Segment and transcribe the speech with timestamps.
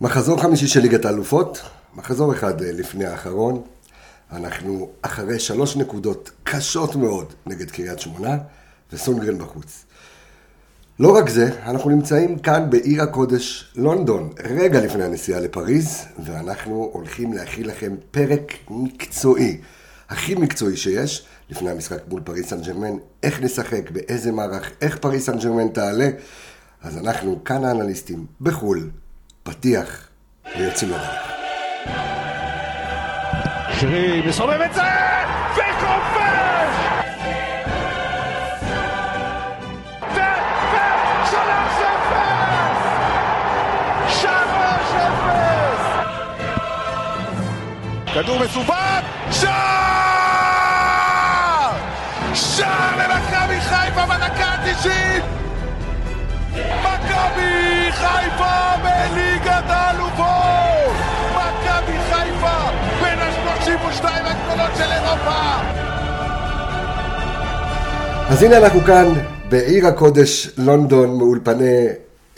[0.00, 1.60] מחזור חמישי של ליגת האלופות,
[1.94, 3.62] מחזור אחד אה, לפני האחרון.
[4.32, 8.38] אנחנו אחרי שלוש נקודות קשות מאוד נגד קריית שמונה
[8.92, 9.84] וסונגרן בחוץ.
[11.00, 17.32] לא רק זה, אנחנו נמצאים כאן בעיר הקודש לונדון, רגע לפני הנסיעה לפריז, ואנחנו הולכים
[17.32, 19.60] להכיל לכם פרק מקצועי,
[20.08, 25.26] הכי מקצועי שיש, לפני המשחק מול פריס סן ג'רמן, איך נשחק, באיזה מערך, איך פריס
[25.26, 26.10] סן ג'רמן תעלה.
[26.82, 28.90] אז אנחנו כאן האנליסטים, בחו"ל,
[29.50, 30.08] פתיח,
[30.58, 31.32] ויוצאים לדרך.
[33.80, 34.82] שרי מסובב את זה!
[48.14, 49.48] כדור מסובב, שער!
[52.34, 55.37] שער למכבי חיפה בדקה ה-90!
[57.18, 60.96] מכבי חיפה בליגת האלופות!
[61.30, 62.56] מכבי חיפה
[63.02, 65.40] בין ה-32 הגדולות של אירופה!
[68.30, 69.04] אז הנה אנחנו כאן
[69.48, 71.86] בעיר הקודש לונדון, מאולפני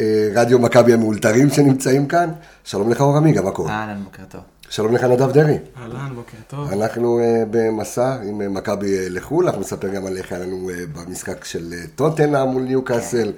[0.01, 2.31] אה, רדיו מכבי המאולתרים שנמצאים כאן.
[2.65, 3.73] שלום לך אור עמיגה, מה קורה?
[3.73, 4.41] אהלן, בוקר טוב.
[4.71, 5.59] שלום לך נדב דרעי.
[5.77, 6.73] אהלן, בוקר טוב.
[6.73, 10.71] אנחנו אה, במסע עם אה, מכבי אה, לחו"ל, אנחנו נספר גם על איך היה לנו
[10.71, 13.33] אה, במשחק של אה, טוטנאם מול ניוקאסל.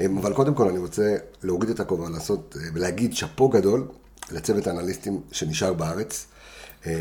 [0.00, 3.88] אה, אבל קודם כל אני רוצה להוריד את הכובע, לעשות אה, ולהגיד שאפו גדול
[4.30, 6.26] לצוות האנליסטים שנשאר בארץ.
[6.86, 6.92] אה,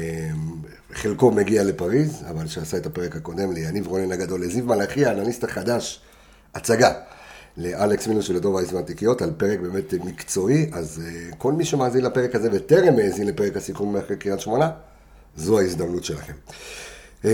[0.94, 6.02] חלקו מגיע לפריז, אבל שעשה את הפרק הקודם ליניב רונן הגדול, לזיו מלאכי, האנליסט החדש,
[6.56, 6.92] הצגה.
[7.58, 12.36] לאלכס מינוס ולדוב וייסמן תיקיות על פרק באמת מקצועי, אז uh, כל מי שמאזין לפרק
[12.36, 14.70] הזה וטרם האזין לפרק הסיכום מאחרי קריית שמונה,
[15.36, 16.34] זו ההזדמנות שלכם.
[17.24, 17.28] Um,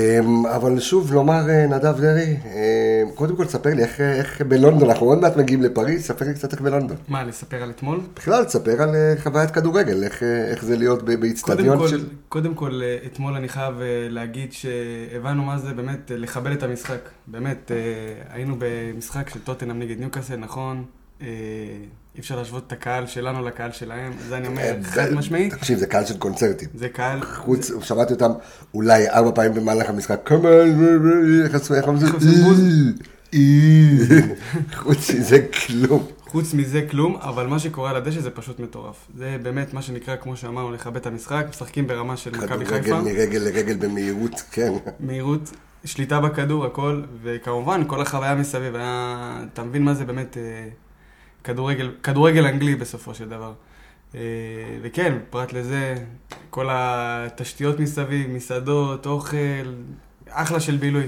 [0.56, 5.06] אבל שוב, לומר, uh, נדב דרעי, uh, קודם כל תספר לי איך, איך בלונדון, אנחנו
[5.06, 6.98] עוד מעט מגיעים לפריז, ספר לי קצת איך בלונדון.
[7.08, 8.00] מה, לספר על אתמול?
[8.16, 12.06] בכלל, תספר על uh, חוויית כדורגל, איך, uh, איך זה להיות באיצטדיון של...
[12.30, 16.64] קודם כל, אה, אתמול אני חייב אה, להגיד שהבנו מה זה באמת אה, לכבד את
[16.64, 17.00] המשחק.
[17.28, 17.78] באמת, אה,
[18.34, 20.84] היינו במשחק של טוטנאם נגד ניוקאסל, נכון?
[21.24, 21.28] אה,
[22.16, 25.50] אי אפשר להשוות את הקהל שלנו לקהל שלהם, זה אני אומר אה, חד זה- משמעי.
[25.50, 26.68] תקשיב, זה קהל של קונצרטים.
[26.76, 27.22] זה קהל...
[27.22, 28.32] חוץ, שמעתי אותם
[28.74, 30.74] אולי ארבע פעמים במהלך המשחק, כמל,
[31.46, 32.60] איך עשו, איך עשו, איך עושים בוז?
[34.74, 36.08] חוץ מזה כלום.
[36.28, 38.96] חוץ מזה כלום, אבל מה שקורה על הדשא זה פשוט מטורף.
[39.18, 43.02] זה באמת מה שנקרא, כמו שאמרנו, לכבד את המשחק, משחקים ברמה של מכבי כדורגל חיפה.
[43.02, 44.74] מרגל לרגל במהירות, כן.
[45.00, 45.52] מהירות,
[45.86, 49.18] שליטה בכדור, הכל, וכמובן כל החוויה מסביב, היה,
[49.54, 50.68] אתה מבין מה זה באמת אה,
[51.44, 53.54] כדורגל, כדורגל אנגלי בסופו של דבר.
[54.16, 54.20] אה,
[54.82, 55.96] וכן, פרט לזה,
[56.50, 59.38] כל התשתיות מסביב, מסעדות, אוכל,
[60.30, 61.08] אחלה של בילוי.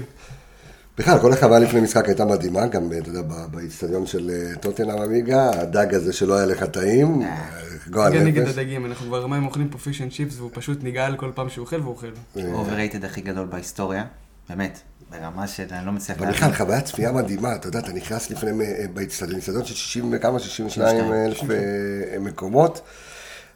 [0.98, 5.02] בכלל, כל החוויה לפני משחק הייתה מדהימה, גם, אתה יודע, ב- באיצטדיון של אה, טוטנאם
[5.02, 7.46] עמיגה, הדג הזה שלא היה לך טעים, אה,
[7.90, 8.50] גועל גם נגד נפש.
[8.58, 11.64] הדגים, אנחנו כבר יומיים אוכלים פה פיש אנד צ'יפס, והוא פשוט נגעל כל פעם שהוא
[11.64, 12.10] אוכל והוא אוכל.
[12.52, 14.04] overrated הכי גדול בהיסטוריה,
[14.48, 14.80] באמת,
[15.10, 18.50] ברמה של אני לא מצליח אבל בכלל, חוויית צפייה מדהימה, אתה יודע, אתה נכנס לפני,
[18.94, 22.80] באיצטדיון, איצטדיון של 60 וכמה, 62 אלף אה, מקומות,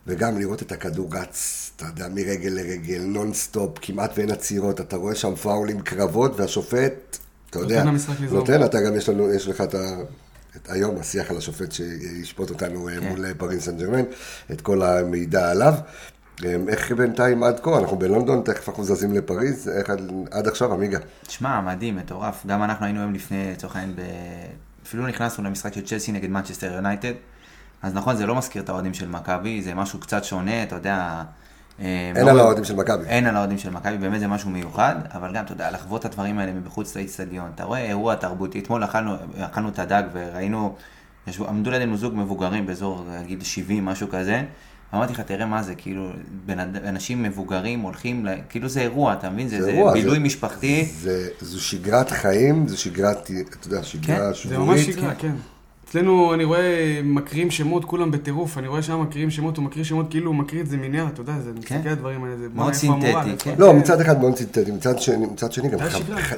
[0.07, 5.15] וגם לראות את הכדור רץ, אתה יודע, מרגל לרגל, נונסטופ, כמעט ואין עצירות, אתה רואה
[5.15, 7.19] שם פאולים, קרבות, והשופט,
[7.51, 7.85] אתה יודע,
[8.31, 9.97] נותן אתה גם יש לנו, יש לך את ה...
[10.57, 14.03] את היום השיח על השופט שישפוט אותנו אה, מול אה, פריס סן ג'רמן,
[14.51, 15.75] את כל המידע עליו.
[16.69, 20.99] איך בינתיים עד כה, אנחנו בלונדון, תכף אנחנו זזים לפריז, איך עד, עד עכשיו, עמיגה?
[21.29, 22.47] שמע, מדהים, מטורף.
[22.47, 24.01] גם אנחנו היינו היום לפני, לצורך העניין, ב...
[24.87, 27.13] אפילו נכנסנו למשחק של צ'לסי נגד מנצ'סטר יונייטד.
[27.83, 31.23] אז נכון, זה לא מזכיר את האוהדים של מכבי, זה משהו קצת שונה, אתה יודע...
[31.81, 33.05] אה, אין לא- על האוהדים של מכבי.
[33.05, 36.05] אין על האוהדים של מכבי, באמת זה משהו מיוחד, אבל גם, אתה יודע, לחוות את
[36.05, 37.51] הדברים האלה מבחוץ לאיצטדיון.
[37.55, 40.75] אתה רואה אירוע תרבותי, אתמול אכלנו, אכלנו את הדג וראינו,
[41.27, 44.43] ישבו, עמדו לידינו זוג מבוגרים באזור גיל 70, משהו כזה.
[44.95, 46.11] אמרתי לך, תראה מה זה, כאילו,
[46.51, 48.41] אד- אנשים מבוגרים הולכים, ל...
[48.49, 49.49] כאילו זה אירוע, אתה מבין?
[49.49, 50.85] זה, זה, אירוע, בילוי זה- משפחתי.
[51.01, 53.31] זה, זו שגרת חיים, זו שגרת,
[53.61, 54.61] אתה יודע, שגרה כן, זה שבועית.
[54.87, 55.33] ממש שגרה, כן.
[55.91, 56.61] אצלנו אני רואה
[57.05, 60.61] מקריאים שמות, כולם בטירוף, אני רואה שם מקריאים שמות, הוא מקריא שמות כאילו הוא מקריא
[60.61, 63.55] את זה מנייר, אתה יודע, זה מסתכל על הדברים האלה, זה מאוד סינתטי, כן.
[63.59, 65.79] לא, מצד אחד מאוד סינתטי, מצד שני, מצד שני גם.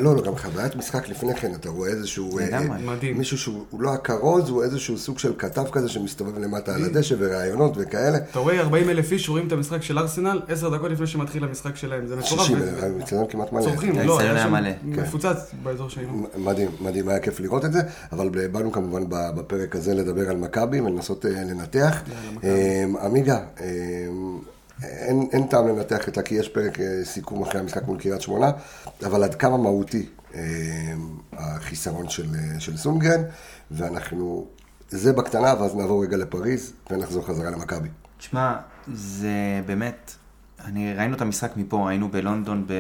[0.00, 2.60] לא, לא, גם חוויית משחק לפני כן, אתה רואה איזשהו, אה.
[2.84, 3.18] מדהים.
[3.18, 7.14] מישהו שהוא הוא לא הכרוז, הוא איזשהו סוג של כתב כזה שמסתובב למטה על הדשא
[7.18, 8.18] וראיונות וכאלה.
[8.30, 11.76] אתה רואה 40 אלף איש רואים את המשחק של ארסנל, 10 דקות לפני שמתחיל המשחק
[11.76, 12.40] שלהם, זה מטורף.
[12.42, 13.62] 60, וזה- המצטדיון כמעט מלא.
[13.62, 15.02] צורכים, כן, לא, האצטדיון היה היה שם מלא.
[15.02, 16.26] מפוצץ באזור שהיינו.
[16.36, 17.80] מדהים, מדהים, היה כיף לראות את זה,
[18.12, 22.02] אבל באנו כמובן ב- בפרק הזה לדבר על מכבי ולנסות אה, לנתח.
[22.44, 23.66] אה, עמיגה, אה,
[24.82, 28.50] אין, אין טעם לנתח אותה כי יש פרק אה, סיכום אחרי המשחק מול קריית שמונה,
[29.06, 30.40] אבל עד כמה מהותי אה,
[31.32, 33.22] החיסרון של, אה, של סונגרן,
[33.70, 34.46] ואנחנו,
[34.88, 37.88] זה בקטנה, ואז נעבור רגע לפריז ונחזור חזרה למכבי.
[38.18, 38.54] תשמע,
[38.94, 40.14] זה באמת,
[40.64, 42.72] אני, ראינו את המשחק מפה, היינו בלונדון ב,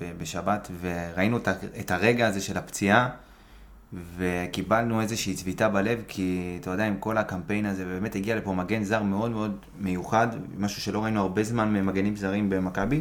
[0.00, 1.48] ב, בשבת, וראינו את,
[1.80, 3.08] את הרגע הזה של הפציעה,
[4.18, 8.84] וקיבלנו איזושהי צביטה בלב, כי אתה יודע, עם כל הקמפיין הזה, באמת הגיע לפה מגן
[8.84, 10.28] זר מאוד מאוד מיוחד,
[10.58, 13.00] משהו שלא ראינו הרבה זמן ממגנים זרים במכבי.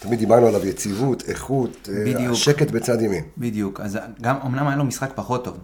[0.00, 2.32] תמיד דיברנו עליו יציבות, איכות, אה, בדיוק.
[2.32, 3.24] השקט בצד ימין.
[3.38, 5.58] בדיוק, אז גם, אמנם היה לו משחק פחות טוב,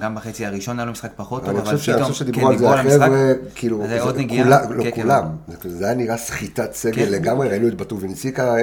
[0.00, 2.58] גם בחצי הראשון היה לו משחק פחות טוב, אבל פתאום, אני חושב כן, שדיברו על
[2.58, 5.02] זה החבר'ה, כאילו, זה עוד נגיעה, לא כן, כן.
[5.02, 5.24] כולם,
[5.64, 7.12] זה- היה נראה סחיטת סגל כן.
[7.12, 8.60] לגמרי, ראינו את בטובינסיקה, אה,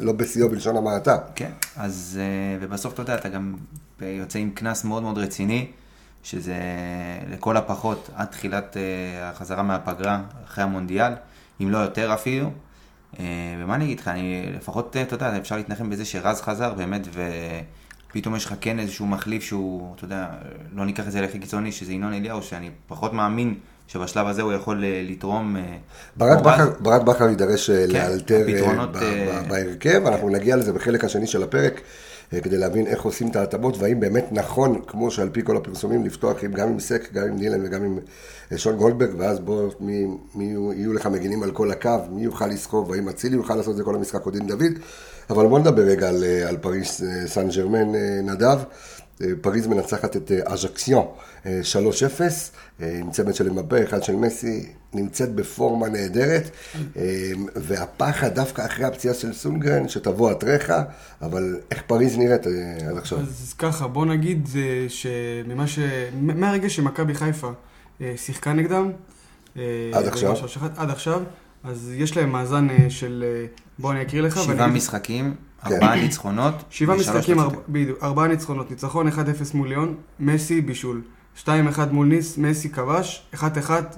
[0.00, 1.16] לא בשיאו בלשון המעטה.
[1.34, 3.54] כן, אז, אה, ובסוף אתה יודע, אתה גם
[4.00, 5.66] יוצא עם קנס מאוד מאוד רציני,
[6.22, 6.54] שזה
[7.30, 11.12] לכל הפחות עד תחילת אה, החזרה מהפגרה, אחרי המונדיאל,
[11.62, 12.50] אם לא יותר אפילו.
[13.62, 17.08] ומה אני אגיד לך, אני לפחות, אתה יודע, אפשר להתנחם בזה שרז חזר באמת,
[18.14, 20.26] ופתאום יש לך כן איזשהו מחליף שהוא, אתה יודע,
[20.74, 23.54] לא ניקח את זה לכי קיצוני, שזה ינון אליהו, שאני פחות מאמין
[23.86, 25.56] שבשלב הזה הוא יכול אה, לתרום.
[25.56, 25.62] אה,
[26.16, 26.38] ברק.
[26.38, 31.42] בכר, ברק בכר יידרש אה, לאלתר אה, ב- בהרכב, אנחנו נגיע לזה בחלק השני של
[31.42, 31.80] הפרק,
[32.30, 36.44] כדי להבין איך עושים את ההתאמות, והאם באמת נכון, כמו שעל פי כל הפרסומים, לפתוח
[36.44, 37.98] עם, גם עם סק, גם עם דילן וגם עם
[38.56, 40.44] שון גולדברג, ואז בוא, מי, מי
[40.76, 43.84] יהיו, לך מגינים על כל הקו, מי יוכל לסחוב, והאם אצילי יוכל לעשות את זה
[43.84, 44.72] כל המשחק, או דין דוד.
[45.30, 48.58] אבל בוא נדבר רגע על, אה, על פריס אה, סן ג'רמן, אה, נדב.
[49.40, 51.06] פריז מנצחת את אז'קסיון
[51.46, 52.20] אה, 3-0,
[52.82, 56.50] אה, עם צמד של אמבפה, אחד של מסי, נמצאת בפורמה נהדרת,
[57.56, 60.72] והפחד דווקא אחרי הפציעה של סונגרן, שתבוא אתריך,
[61.22, 62.46] אבל איך פריז נראית
[62.90, 63.18] עד עכשיו?
[63.18, 64.48] אז ככה, בוא נגיד
[64.88, 65.78] שממה ש...
[66.20, 67.52] מהרגע שמכבי חיפה
[68.16, 68.92] שיחקה נגדם,
[69.92, 70.36] עד עכשיו.
[70.76, 71.22] עד עכשיו,
[71.64, 73.24] אז יש להם מאזן אה, של...
[73.26, 73.46] אה,
[73.78, 74.36] בוא אני אקריא לך.
[74.36, 75.34] ואני שבעה אגיד- משחקים,
[75.64, 75.72] כן.
[75.74, 76.54] ארבעה ניצחונות.
[76.70, 77.36] שבעה משחקים,
[77.68, 79.12] בדיוק, ארבעה ניצחונות, ניצחון 1-0
[79.54, 81.02] מול ליון, מסי בישול.
[81.44, 81.48] 2-1
[81.92, 83.38] מול ניס, מסי כבש, 1-1,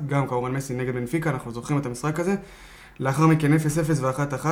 [0.06, 2.34] גם כמובן מסי נגד בנפיקה, אנחנו זוכרים את המשחק הזה.
[3.00, 3.58] לאחר מכן 0-0
[4.00, 4.46] ו-1-1,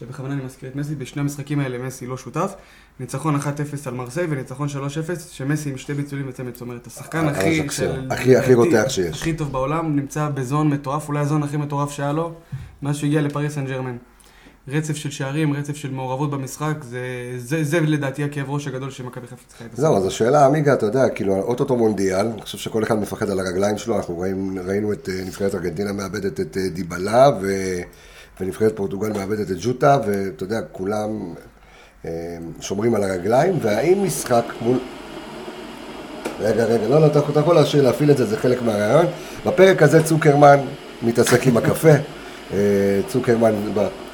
[0.00, 2.54] שבכוונה אני מזכיר את מסי, בשני המשחקים האלה מסי לא שותף.
[3.00, 3.38] ניצחון 1-0
[3.86, 4.72] על מרסיי וניצחון 3-0,
[5.30, 7.62] שמסי עם שתי ביצולים וצמד, זאת אומרת, השחקן אה, הכי,
[8.10, 9.20] הכי- הכי רותח שיש.
[9.20, 12.32] הכי טוב בעולם, נמצא בזון מטורף, אולי הזון הכי מטורף שהיה לו,
[12.82, 13.96] מאז שהוא הגיע לפריס סן ג'רמן.
[14.68, 17.00] רצף של שערים, רצף של מעורבות במשחק, זה,
[17.36, 19.80] זה, זה לדעתי הכאב ראש הגדול שמכבי חיפה צריכה להתעסק.
[19.82, 23.40] זהו, אז השאלה, עמיגה, אתה יודע, כאילו, אוטוטו מונדיאל, אני חושב שכל אחד מפחד על
[23.40, 27.46] הרגליים שלו, אנחנו רואים, ראינו את אה, נבחרת ארגנטינה מאבדת את אה, דיבלה, ו...
[28.40, 31.34] ונבחרת פורטוגל מאבדת את ג'וטה, ואתה יודע, כולם
[32.04, 32.10] אה,
[32.60, 34.78] שומרים על הרגליים, והאם משחק מול...
[36.40, 39.06] רגע, רגע, לא, לא, אתה יכול להשאיר, להפעיל את זה, זה חלק מהרעיון.
[39.46, 40.58] בפרק הזה צוקרמן
[41.02, 41.92] מתעסק עם הקפה.
[42.52, 43.52] אה, צוקרמן,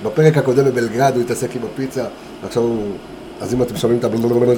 [0.03, 2.05] בפרק הקודם בבלגרד הוא התעסק עם הפיצה,
[2.47, 2.97] עכשיו הוא...
[3.41, 4.05] אז אם אתם שומעים את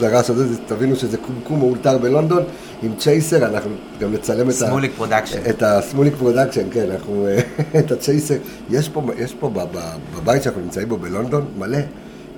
[0.03, 2.43] הרעש הזה, תבינו שזה קומקום מאולתר בלונדון
[2.83, 3.71] עם צ'ייסר, אנחנו
[4.01, 4.57] גם נצלם את ה...
[4.57, 5.39] סמוליק production.
[5.51, 7.27] את הסמוליק production, כן, אנחנו...
[7.79, 8.35] את הצ'ייסר.
[8.71, 9.51] יש פה, יש פה
[10.17, 11.79] בבית שאנחנו נמצאים בו בלונדון, מלא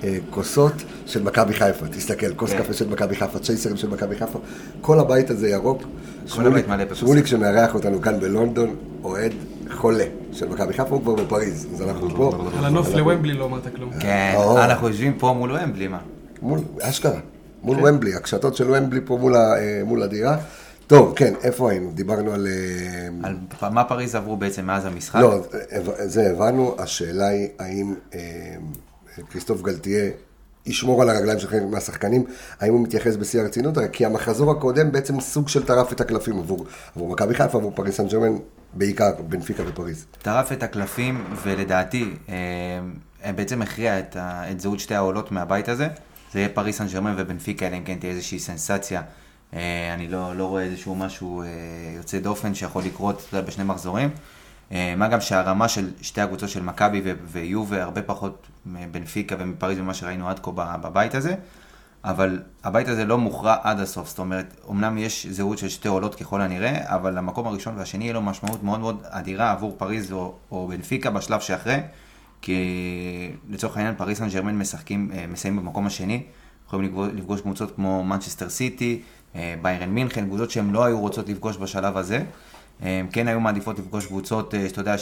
[0.03, 0.73] אה, כוסות
[1.05, 1.87] של מכבי חיפה.
[1.87, 2.57] תסתכל, כוס כן.
[2.57, 4.39] קפה של מכבי חיפה, צ'ייסרים של מכבי חיפה.
[4.81, 5.83] כל הבית הזה ירוק.
[6.27, 9.31] שמוליק- שמארח אותנו כאן בלונדון, אוהד
[9.71, 10.03] חולה
[10.33, 12.31] של מכבי חיפה, הוא כבר בפריז, אז אנחנו פה.
[12.59, 13.89] על הנוף לוומבלי לא אמרת כלום.
[13.99, 14.57] כן, או.
[14.57, 15.97] אנחנו יושבים פה מול ומבלי, מה?
[16.41, 17.19] מול, אשכרה,
[17.63, 17.83] מול כן.
[17.83, 20.37] ומבלי, הקשתות של ומבלי פה מול, ה- אה, מול הדירה.
[20.87, 21.91] טוב, כן, איפה היינו?
[21.91, 22.47] דיברנו על...
[22.47, 23.27] אה,
[23.61, 25.19] על מה פריז עברו בעצם מאז המשחק?
[25.19, 25.41] לא,
[26.05, 28.19] זה הבנו, השאלה היא האם אה,
[29.29, 30.09] כריסטוף גלתיה
[30.65, 32.23] ישמור על הרגליים של חלק מהשחקנים,
[32.59, 36.65] האם הוא מתייחס בשיא הרצינות, כי המחזור הקודם בעצם סוג של טרף את הקלפים עבור,
[36.95, 38.37] עבור מכבי חיפה, עבור פריס סן ג'רמן,
[38.73, 40.05] בעיקר בנפיקה ופריז.
[40.21, 42.13] טרף את הקלפים, ולדעתי,
[43.35, 44.17] בעצם הכריע את,
[44.51, 45.87] את זהות שתי העולות מהבית הזה.
[46.33, 49.01] זה יהיה פריס סן ג'רמן ובנפיקה, אלא אם כן תהיה איזושהי סנסציה.
[49.53, 51.47] אה, אני לא, לא רואה איזשהו משהו אה,
[51.97, 54.09] יוצא דופן שיכול לקרות בשני מחזורים.
[54.71, 59.93] אה, מה גם שהרמה של שתי הקבוצות של מכבי ויובה הרבה פחות מבנפיקה ומפריז ממה
[59.93, 61.35] שראינו עד כה בבית הזה.
[62.03, 66.15] אבל הבית הזה לא מוכרע עד הסוף, זאת אומרת, אמנם יש זהות של שתי עולות
[66.15, 70.35] ככל הנראה, אבל המקום הראשון והשני יהיה לו משמעות מאוד מאוד אדירה עבור פריז או,
[70.51, 71.79] או בנפיקה בשלב שאחרי,
[72.41, 76.23] כי לצורך העניין פריז סן ג'רמן משחקים, אה, מסיימים במקום השני,
[76.67, 79.01] יכולים לפגוש, קבוצות כמו מנצ'סטר סיטי,
[79.35, 82.23] אה, ביירן מינכן, קבוצות שהן לא היו רוצות לפגוש בשלב הזה,
[82.83, 84.95] אה, הם כן היו מעדיפות לפגוש קבוצות שאתה יודע.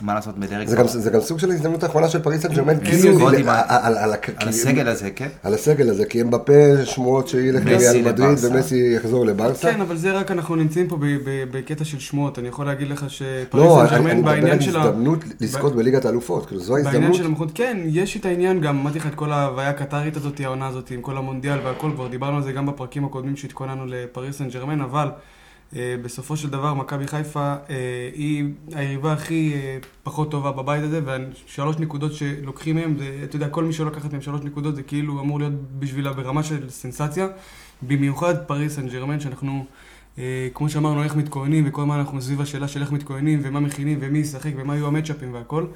[0.00, 0.66] מה לעשות בדרג...
[0.68, 3.34] זה גם, זה גם סוג של ההזדמנות האחרונה של פריס סן ג'רמן, אין כאילו, עוד
[3.34, 5.28] ל- עם ה- על- על- על הסגל הזה, כן?
[5.42, 6.52] על הסגל הזה, כי הם באפה
[6.84, 8.38] שמועות שילך לריאל מדריד.
[8.42, 9.72] ומסי יחזור לברסה.
[9.72, 11.18] כן, אבל זה רק אנחנו נמצאים פה ב- ב-
[11.50, 14.40] בקטע של שמועות, אני יכול להגיד לך שפריס לא, סן אני אני ג'רמן מדבר על
[14.40, 14.82] בעניין של ה...
[14.82, 17.16] הזדמנות לזכות בליגת האלופות, כאילו זו בעניין ההזדמנות.
[17.16, 20.66] של המחוז, כן, יש את העניין גם, אמרתי לך את כל ההוויה הקטרית הזאת, העונה
[20.68, 24.48] הזאת, עם כל המונדיאל והכל, כבר דיברנו על זה גם בפרקים הקודמים שהתכוננו לפריס סן
[24.48, 25.08] ג'רמן, אבל
[25.72, 31.76] בסופו של דבר, מכבי חיפה אה, היא היריבה הכי אה, פחות טובה בבית הזה, והשלוש
[31.78, 35.38] נקודות שלוקחים מהם, זה, אתה יודע, כל מי שלוקחת מהם שלוש נקודות, זה כאילו אמור
[35.38, 37.28] להיות בשבילה ברמה של סנסציה.
[37.82, 39.64] במיוחד פריס סן ג'רמן, שאנחנו,
[40.54, 44.18] כמו שאמרנו, איך מתכוננים, וכל הזמן אנחנו סביב השאלה של איך מתכוננים, ומה מכינים, ומי
[44.18, 45.66] ישחק, ומה יהיו המצ'אפים והכל.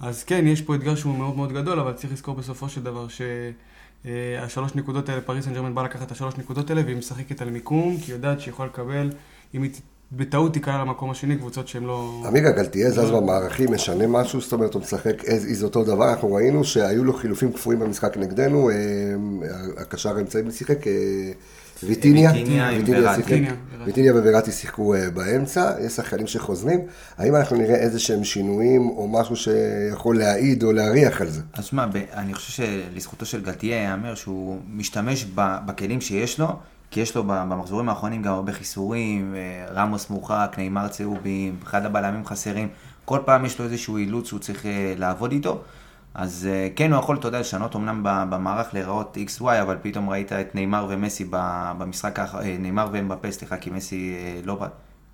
[0.00, 3.08] אז כן, יש פה אתגר שהוא מאוד מאוד גדול, אבל צריך לזכור בסופו של דבר
[3.08, 3.22] ש...
[4.40, 7.50] השלוש נקודות האלה, פריס סן ג'רמן בא לקחת את השלוש נקודות האלה, והיא משחקת על
[7.50, 9.10] מיקום, כי היא יודעת שהיא יכולה לקבל
[9.54, 9.70] אם היא
[10.12, 12.22] בטעות תיקרא למקום השני, קבוצות שהן לא...
[12.26, 14.40] עמיגה, גלתיה זז במערכים, משנה משהו?
[14.40, 16.10] זאת אומרת, הוא משחק as is אותו דבר.
[16.10, 18.74] אנחנו ראינו שהיו לו חילופים קפואים במשחק נגדנו, אה,
[19.76, 20.92] הקשר האמצעי שיחק, אה,
[21.84, 22.32] ויטיניה,
[23.84, 26.80] ויטיניה ווראטי שיחקו אה, באמצע, יש שחקנים שחוזרים.
[27.18, 31.42] האם אנחנו נראה איזה שהם שינויים, או משהו שיכול להעיד או להריח על זה?
[31.52, 36.48] אז שמע, אני חושב שלזכותו של גלתיה ייאמר שהוא משתמש בכלים שיש לו.
[36.92, 42.26] כי יש לו במחזורים האחרונים גם הרבה חיסורים, אה, רמוס מורחק, נאמר צהובים, אחד הבלמים
[42.26, 42.68] חסרים,
[43.04, 45.62] כל פעם יש לו איזשהו אילוץ שהוא צריך אה, לעבוד איתו.
[46.14, 48.00] אז אה, כן, הוא יכול, אתה יודע, לשנות אמנם
[48.30, 52.18] במערך להיראות XY, אבל פתאום ראית את נאמר ומסי במשחק,
[52.58, 54.14] נאמר ומבפה, סליחה, כי מסי
[54.44, 54.58] לא...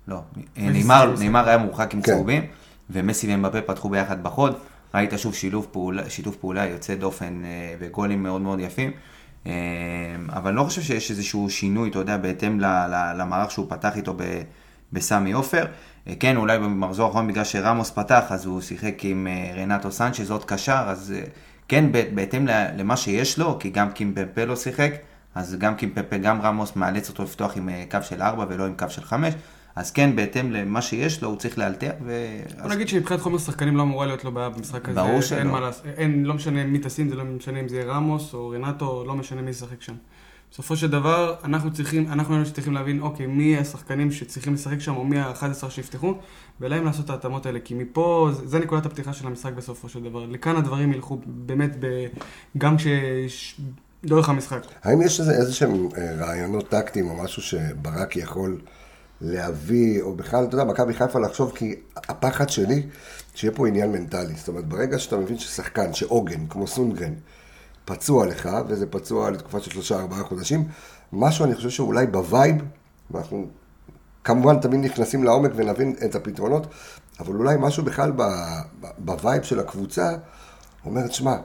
[0.07, 0.21] לא,
[0.57, 2.11] נאמר, נאמר היה מורחק עם כן.
[2.11, 2.43] צהובים,
[2.89, 4.55] ומסי ומבפה פתחו ביחד בחוד.
[4.93, 7.41] ראית שוב שילוב פעולה, שיתוף פעולה יוצא דופן
[7.79, 8.91] וגולים מאוד מאוד יפים.
[10.29, 12.59] אבל לא חושב שיש איזשהו שינוי, אתה יודע, בהתאם
[13.15, 14.13] למערך שהוא פתח איתו
[14.93, 15.65] בסמי עופר.
[16.07, 20.31] אה, כן, אולי במחזור האחרון בגלל שרמוס פתח, אז הוא שיחק עם אה, רנטו סנצ'ז
[20.31, 21.23] עוד קשר, אז אה,
[21.67, 24.91] כן, בהתאם למה שיש לו, כי גם קים פפה לא שיחק,
[25.35, 28.73] אז גם קים פפה, גם רמוס מאלץ אותו לפתוח עם קו של 4 ולא עם
[28.77, 29.33] קו של 5.
[29.75, 31.91] אז כן, בהתאם למה שיש לו, הוא צריך לאלתר.
[32.05, 32.13] ו...
[32.61, 35.01] בוא נגיד שמבחינת חומר שחקנים לא אמורה להיות לו בעיה במשחק הזה.
[35.01, 35.37] ברור שלא.
[35.37, 38.49] אין מה לעשות, אין, לא משנה מי טסים, זה לא משנה אם זה רמוס או
[38.49, 39.93] רנטו, לא משנה מי ישחק שם.
[40.51, 44.95] בסופו של דבר, אנחנו צריכים, אנחנו היינו צריכים להבין, אוקיי, מי השחקנים שצריכים לשחק שם,
[44.95, 46.13] או מי ה-11 שיפתחו,
[46.61, 50.03] ולהם לעשות את ההתאמות האלה, כי מפה, זה, זה נקודת הפתיחה של המשחק בסופו של
[50.03, 50.25] דבר.
[50.25, 52.05] לכאן הדברים ילכו באמת, ב,
[52.57, 52.87] גם כש...
[54.03, 54.61] לאורך המשחק.
[54.83, 58.57] האם יש איזה שהם אה, רעיונות טקטיים או משהו שברק יכול...
[59.21, 62.83] להביא, או בכלל, אתה יודע, מכבי חיפה לחשוב, כי הפחד שלי,
[63.35, 64.33] שיהיה פה עניין מנטלי.
[64.35, 67.13] זאת אומרת, ברגע שאתה מבין ששחקן, שעוגן, כמו סונגרן,
[67.89, 70.67] פצוע לך, וזה פצוע לתקופה של שלושה ארבעה חודשים,
[71.13, 72.55] משהו אני חושב שאולי ב vibe,
[73.11, 73.47] ואנחנו
[74.23, 76.67] כמובן תמיד נכנסים לעומק ונבין את הפתרונות,
[77.19, 78.11] אבל אולי משהו בכלל
[78.97, 80.15] ב vibe של הקבוצה,
[80.85, 81.35] אומרת, שמע,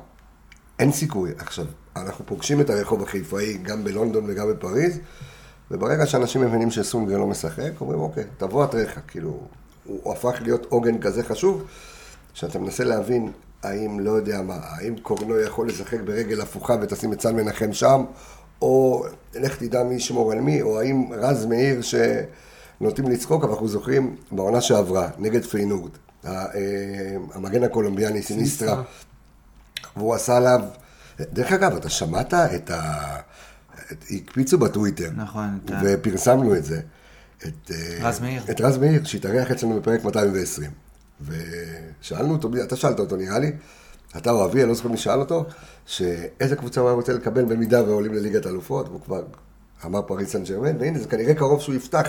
[0.79, 1.33] אין סיכוי.
[1.39, 1.65] עכשיו,
[1.97, 4.99] אנחנו פוגשים את הרחוב החיפאי גם בלונדון וגם בפריז,
[5.71, 9.41] וברגע שאנשים מבינים שסונגרן לא משחק, אומרים, אוקיי, תבואתריך, כאילו,
[9.85, 11.65] הוא הפך להיות עוגן כזה חשוב,
[12.35, 13.33] שאתה מנסה להבין
[13.65, 18.05] האם, לא יודע מה, האם קורנו יכול לשחק ברגל הפוכה ותשים את סל מנחם שם,
[18.63, 19.05] או
[19.35, 24.17] לך תדע מי ישמור על מי, או האם רז מאיר שנוטים לצחוק, אבל אנחנו זוכרים
[24.33, 25.91] בעונה שעברה, נגד פיינורד,
[26.27, 26.45] אה,
[27.35, 28.83] המגן הקולומביאני סיניסטרה,
[29.97, 30.61] והוא עשה עליו,
[31.21, 33.17] דרך אגב, אתה שמעת את ה...
[34.11, 35.11] הקפיצו בטוויטר.
[35.17, 35.59] נכון.
[35.83, 36.81] ופרסמנו את זה.
[37.47, 38.43] את אה, רז מאיר.
[38.51, 40.71] את רז מאיר, שהתארח אצלנו בפרק 220.
[41.27, 43.53] ושאלנו אותו, אתה שאלת אותו נראה לי,
[44.17, 45.45] אתה או אבי, אני לא זוכר מי שאל אותו,
[45.87, 49.23] שאיזה קבוצה הוא היה רוצה לקבל במידה ועולים לליגת אלופות, והוא כבר
[49.85, 52.07] אמר פריס סן ג'רמן, והנה זה כנראה קרוב שהוא יפתח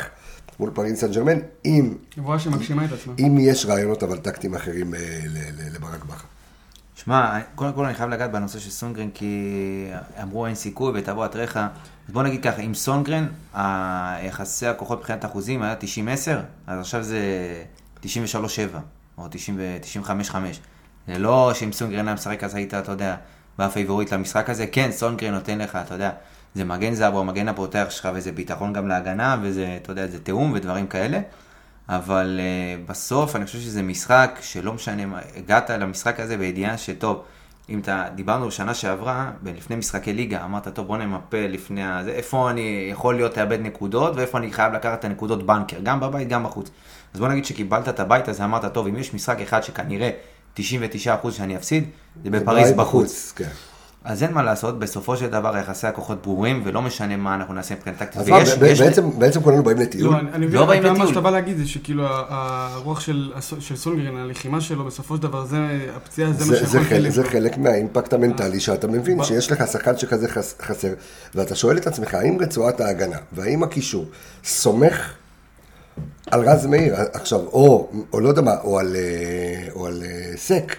[0.60, 1.94] מול פריס סן ג'רמן, אם...
[2.18, 3.14] נבואה שמגשימה את עצמה.
[3.20, 5.00] אם יש רעיונות אבל טקטיים אחרים אה,
[5.74, 6.28] לברק בכר.
[6.96, 9.88] שמע, קודם כל אני חייב לגעת בנושא של סונגרן, כי
[10.22, 11.58] אמרו אין סיכוי ותבוא אתריך.
[11.58, 13.28] אז בוא נגיד ככה, עם סונגרן,
[14.24, 15.84] יחסי הכוחות מבחינת אחוזים היה 90-10,
[16.68, 17.20] אז עכשיו זה
[18.04, 18.08] 93-7,
[19.18, 19.26] או
[20.04, 20.34] 95-5.
[21.08, 23.16] זה לא שאם סונגרן היה משחק אז היית, אתה יודע,
[23.60, 24.68] בפייבוריט למשחק הזה.
[24.68, 26.12] כן, סונגרן נותן לך, אתה יודע,
[26.56, 30.20] זה מגן זהב או המגן הפותח שלך, וזה ביטחון גם להגנה, וזה, אתה יודע, זה
[30.20, 31.20] תיאום ודברים כאלה.
[31.90, 37.24] אבל אה, בסוף אני חושב שזה משחק שלא משנה מה, הגעת למשחק הזה בידיעה שטוב,
[37.70, 42.50] אם אתה, דיברנו בשנה שעברה, לפני משחקי ליגה, אמרת, טוב בוא נמפה לפני הזה, איפה
[42.50, 46.44] אני יכול להיות לאבד נקודות, ואיפה אני חייב לקחת את הנקודות בנקר, גם בבית, גם
[46.44, 46.70] בחוץ.
[47.16, 50.10] אז בוא נגיד שקיבלת את הבית הזה, אמרת, טוב, אם יש משחק אחד שכנראה
[50.58, 50.62] 99%
[51.32, 51.84] שאני אפסיד,
[52.24, 52.78] זה בפריז בחוץ.
[52.78, 53.50] בחוץ כן.
[54.04, 57.76] אז אין מה לעשות, בסופו של דבר יחסי הכוחות ברורים, ולא משנה מה אנחנו נעשה
[57.76, 58.22] מבחינת טקטית.
[58.22, 58.82] אז ויש, יש...
[58.82, 60.14] בעצם, בעצם כולנו באים לטיול.
[60.14, 60.98] לא, אני מבין, לא באים לטיול.
[60.98, 65.46] מה שאתה בא להגיד זה שכאילו הרוח של, של סונגרין, הלחימה שלו, בסופו של דבר,
[65.46, 69.64] זה, הפציעה, זה, זה מה שיכול חלק, זה חלק מהאימפקט המנטלי שאתה מבין, שיש לך
[69.72, 70.28] שחקן שכזה
[70.62, 70.94] חסר,
[71.36, 74.06] ואתה שואל את עצמך, האם רצועת ההגנה, והאם הקישור
[74.44, 75.14] סומך
[76.32, 80.38] על רז מאיר, עכשיו, או, או לא יודע מה, או על, אה, או על אה,
[80.38, 80.76] סק.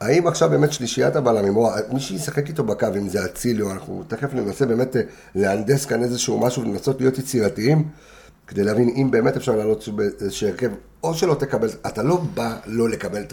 [0.00, 4.04] האם עכשיו באמת שלישיית הבלמים, או מי שישחק איתו בקו, אם זה אצילי, או אנחנו
[4.08, 5.02] תכף ננסה באמת אה,
[5.34, 7.88] להנדס כאן איזשהו משהו ולנסות להיות יצירתיים,
[8.46, 10.70] כדי להבין אם באמת אפשר לעלות באיזשהו הרכב,
[11.02, 13.32] או שלא תקבל, אתה לא בא לא לקבל את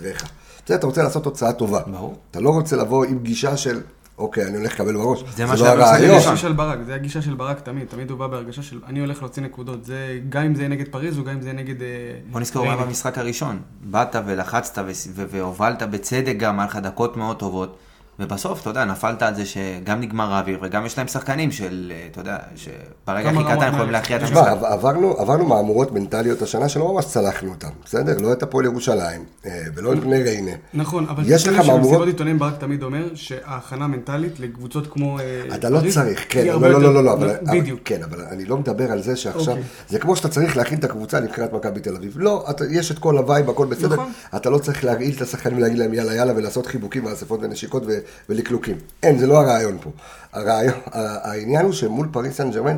[0.69, 1.81] יודע, אתה רוצה לעשות תוצאה טובה.
[1.87, 2.15] ברור.
[2.31, 3.81] אתה לא רוצה לבוא עם גישה של,
[4.17, 5.23] אוקיי, אני הולך לקבל בראש.
[5.35, 6.15] זה מה לא שהיה.
[6.15, 9.21] הגישה של ברק, זה הגישה של ברק תמיד, תמיד הוא בא בהרגשה של אני הולך
[9.21, 11.81] להוציא נקודות, זה גם אם זה יהיה נגד פריז וגם אם זה יהיה נגד...
[11.81, 11.87] אה,
[12.31, 12.75] בוא נזכור מה.
[12.75, 13.59] במשחק הראשון.
[13.83, 14.83] באת ולחצת
[15.13, 17.77] והובלת בצדק גם, היה לך דקות מאוד טובות.
[18.19, 22.07] ובסוף, אתה יודע, נפלת על זה שגם נגמר האוויר, וגם יש להם שחקנים של, אה,
[22.11, 23.91] אתה יודע, שברגע הכי קטן יכולים.
[23.91, 24.37] להכריע את המשחק.
[24.47, 28.17] עב- עברנו, עברנו מהמורות מנטליות השנה שלא ממש צלחנו אותן, בסדר?
[28.21, 30.51] לא את הפועל ירושלים, אה, ולא את בני ריינה.
[30.73, 35.19] נכון, אבל יש לך מהמורות- שבמסיבות עיתונאים ברק תמיד אומר שההכנה המנטלית לקבוצות כמו...
[35.19, 37.79] אה, אתה לא צריך, כן, לא, לא, לא, לא, לא, אבל, אבל, בדיוק.
[37.85, 39.63] כן, אבל אני לא מדבר על זה שעכשיו, אוקיי.
[39.89, 42.13] זה כמו שאתה צריך להכין את הקבוצה לבחירת מכבי תל אביב.
[42.15, 44.11] לא, אתה, יש את כל ה vibe, הכל בסדר, נכון.
[44.35, 47.91] אתה לא צריך להרעיל את השחקנים ולהגיד להם יאללה יאללה ולעשות חיבוקים ואספות ונשיקות ו,
[48.29, 48.77] ולקלוקים.
[49.03, 49.89] אין, זה לא הרעיון פה.
[50.33, 52.77] הרעיון, העניין הוא שמול פריס סן ג'רמן,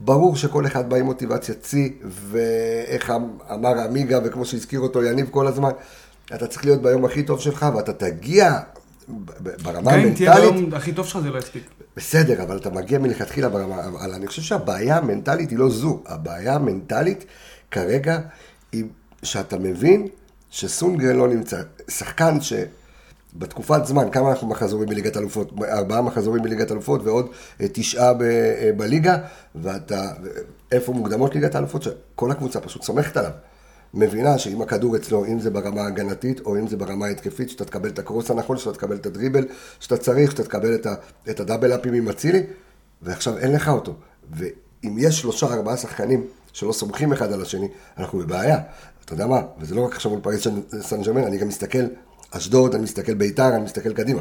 [0.00, 5.28] ברור שכל אחד בא עם מוטיבציה צי, ואיך אמ- אמר עמיגה, וכמו שהזכיר אותו יניב
[5.30, 5.70] כל הזמן,
[6.34, 8.58] אתה צריך להיות ביום הכי טוב שלך, ואתה תגיע
[9.08, 10.54] ב- ב- ברמה גם אם תהיה המנטלית.
[10.54, 11.62] ביום הכי טוב שלך זה לא יספיק.
[11.96, 16.00] בסדר, אבל אתה מגיע מלכתחילה ברמה, אבל אני חושב שהבעיה המנטלית היא לא זו.
[16.06, 17.24] הבעיה המנטלית
[17.70, 18.18] כרגע
[18.72, 18.84] היא
[19.22, 20.06] שאתה מבין
[20.50, 21.62] שסונגרן לא נמצא.
[21.88, 22.40] שחקן
[23.32, 25.52] שבתקופת זמן, כמה אנחנו מחזורים בליגת אלופות?
[25.62, 27.26] ארבעה מחזורים בליגת אלופות ועוד
[27.60, 29.16] אה, תשעה ב, אה, בליגה,
[29.54, 30.12] ואתה,
[30.72, 31.82] איפה מוקדמות ליגת האלופות?
[31.82, 33.30] שכל הקבוצה פשוט סומכת עליו.
[33.94, 37.88] מבינה שאם הכדור אצלו, אם זה ברמה ההגנתית או אם זה ברמה ההתקפית, שאתה תקבל
[37.88, 39.46] את הקרוס הנכון, שאתה תקבל את הדריבל
[39.80, 40.94] שאתה צריך, שאתה תקבל את, ה,
[41.30, 42.42] את הדאבל אפים עם אצילי,
[43.02, 43.94] ועכשיו אין לך אותו.
[44.32, 47.68] ואם יש שלושה ארבעה שחקנים שלא סומכים אחד על השני,
[47.98, 48.58] אנחנו בבעיה.
[49.04, 50.46] אתה יודע מה, וזה לא רק עכשיו מול פריס
[50.80, 51.86] סן ג'רמן, אני גם מסתכל
[52.30, 54.20] אשדוד, אני מסתכל ביתר, אני מסתכל קדימה.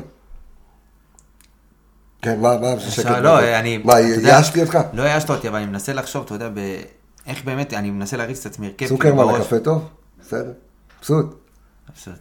[2.22, 3.78] כן, מה, מה, עכשיו, שקט, לא, מה, אני...
[3.78, 4.78] מה, ייאשתי אותך?
[4.94, 6.82] לא ייאשת אותי, אבל אני מנסה לחשוב, אתה יודע, ב-
[7.28, 8.78] איך באמת, אני מנסה להריץ את עצמי הרכב.
[8.78, 9.36] כאילו סוכרמן.
[9.42, 9.90] הקפה טוב?
[10.22, 10.52] בסדר.
[11.00, 11.36] מבסוט.
[11.90, 12.14] מבסוט.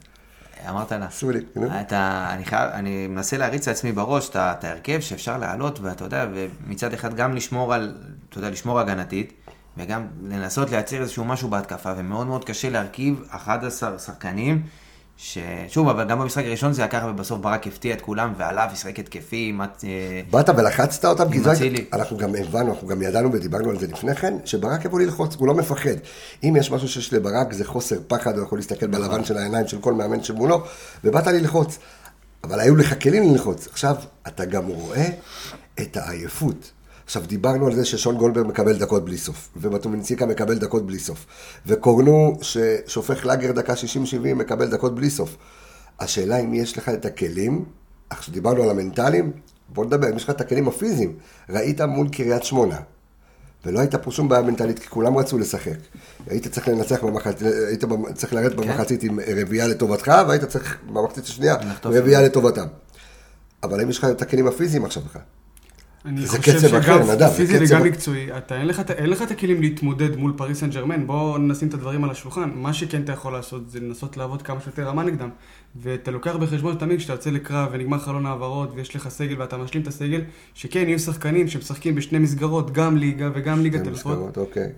[0.68, 1.07] אמרת לה.
[1.07, 1.66] עשו לי, נו.
[1.80, 6.93] אתה, אני חייב, אני מנסה להריץ לעצמי בראש את ההרכב שאפשר לעלות, ואתה יודע, ומצד
[6.93, 7.95] אחד גם לשמור על,
[8.28, 9.32] אתה יודע, לשמור הגנתית,
[9.76, 14.62] וגם לנסות לייצר איזשהו משהו בהתקפה, ומאוד מאוד קשה להרכיב 11 שחקנים,
[15.21, 18.99] ששוב, אבל גם במשחק הראשון זה היה ככה, ובסוף ברק הפתיע את כולם, ועליו ישחק
[18.99, 21.39] התקפי, מת- אה, באת ולחצת אותם, כי.
[21.39, 25.35] הייתה, אנחנו גם הבנו, אנחנו גם ידענו ודיברנו על זה לפני כן, שברק יבוא ללחוץ,
[25.35, 25.91] הוא לא מפחד.
[26.45, 29.78] אם יש משהו שיש לברק זה חוסר פחד, הוא יכול להסתכל בלבן של העיניים של
[29.81, 30.65] כל מאמן שמולו,
[31.04, 31.78] ובאת ללחוץ.
[32.45, 33.67] אבל היו לך כלים ללחוץ.
[33.67, 33.97] עכשיו,
[34.28, 35.07] אתה גם רואה
[35.81, 36.71] את העייפות.
[37.08, 41.26] עכשיו, דיברנו על זה ששון גולדברג מקבל דקות בלי סוף, ומטומינציקה מקבל דקות בלי סוף,
[41.66, 43.76] וקורנו ששופך לאגר דקה 60-70
[44.34, 45.36] מקבל דקות בלי סוף.
[46.00, 47.64] השאלה אם יש לך את הכלים,
[48.10, 49.32] עכשיו דיברנו על המנטליים,
[49.68, 51.16] בוא נדבר, אם יש לך את הכלים הפיזיים,
[51.50, 52.76] ראית מול קריית שמונה,
[53.66, 55.78] ולא הייתה פה שום בעיה מנטלית, כי כולם רצו לשחק.
[56.26, 61.56] היית צריך לנצח במחצית, היית צריך לרדת במחצית עם רביעייה לטובתך, והיית צריך במחצית השנייה.
[61.84, 62.66] רביעייה לטובתם.
[63.62, 65.23] אבל האם יש לך את הכלים הפיזיים עכשיו בכלל?
[66.04, 68.91] אני זה חושב שגם זה פיזי קצב- וגם מקצועי, אתה אין לך, את-
[69.30, 72.50] הכלים להתמודד מול פריס סן ג'רמן, בוא נשים את הדברים על השולחן.
[72.54, 75.28] מה שכן אתה יכול לעשות זה לנסות לעבוד כמה שיותר רמה נגדם.
[75.82, 79.82] ואתה לוקח בחשבון תמיד כשאתה יוצא לקרב ונגמר חלון העברות ויש לך סגל ואתה משלים
[79.82, 80.21] את הסגל,
[80.54, 84.13] שכן יהיו שחקנים שמשחקים בשני מסגרות, גם ליגה וגם ליגת שתי אלופות.
[84.13, 84.69] מסגרות, אוקיי.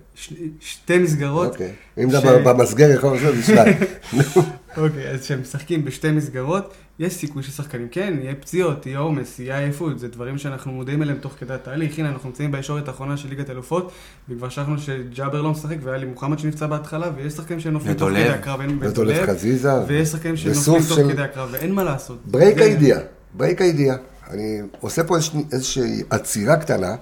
[0.59, 1.51] שתי מסגרות.
[1.51, 1.71] אוקיי.
[1.97, 3.77] אם זה ש- במסגר יכול שניים.
[4.13, 4.21] נו.
[4.77, 9.59] אוקיי, אז כשהם משחקים בשתי מסגרות, יש סיכוי ששחקנים, כן, יהיה פציעות, יהיה עומס, יהיה
[9.59, 11.99] עייפות, זה דברים שאנחנו מודעים אליהם תוך כדי התהליך.
[11.99, 13.91] הנה, אנחנו נמצאים בישורת האחרונה של ליגת אלופות,
[14.29, 18.09] וכבר שכחנו שג'אבר לא משחק, והיה לי מוחמד שנפצע בהתחלה, ויש שחקנים שנופלים תוך.
[18.09, 19.73] כדי הקרב, אין- ודולב חזיזה.
[19.87, 22.17] ויש שחקנים שנופלים תוך כדי הקרב, ואין מה לעשות.
[22.25, 22.99] ברייק הידיעה,
[23.33, 23.95] break הידיעה.
[24.29, 25.15] אני עושה פה
[25.51, 26.95] איזושהי- עצירה קטנה.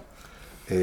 [0.71, 0.75] אה,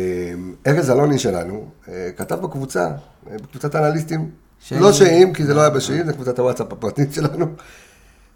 [0.67, 2.85] ארז אלוני שלנו אה, כתב בקבוצה,
[3.31, 7.13] אה, בקבוצת האנליסטים, ש- לא שאים, כי זה לא היה בשאים, זה קבוצת הוואטסאפ הפרטית
[7.15, 7.47] שלנו,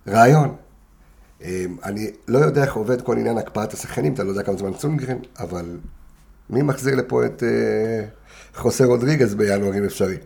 [0.09, 0.55] רעיון.
[1.45, 4.73] אה, אני לא יודע איך עובד כל עניין הקפאת השחקנים, אתה לא יודע כמה זמן
[4.79, 5.77] סונגרן, אבל
[6.51, 8.05] מי מחזיר לפה את אה,
[8.55, 10.17] חוסה רודריגז בינואר אם אפשרי?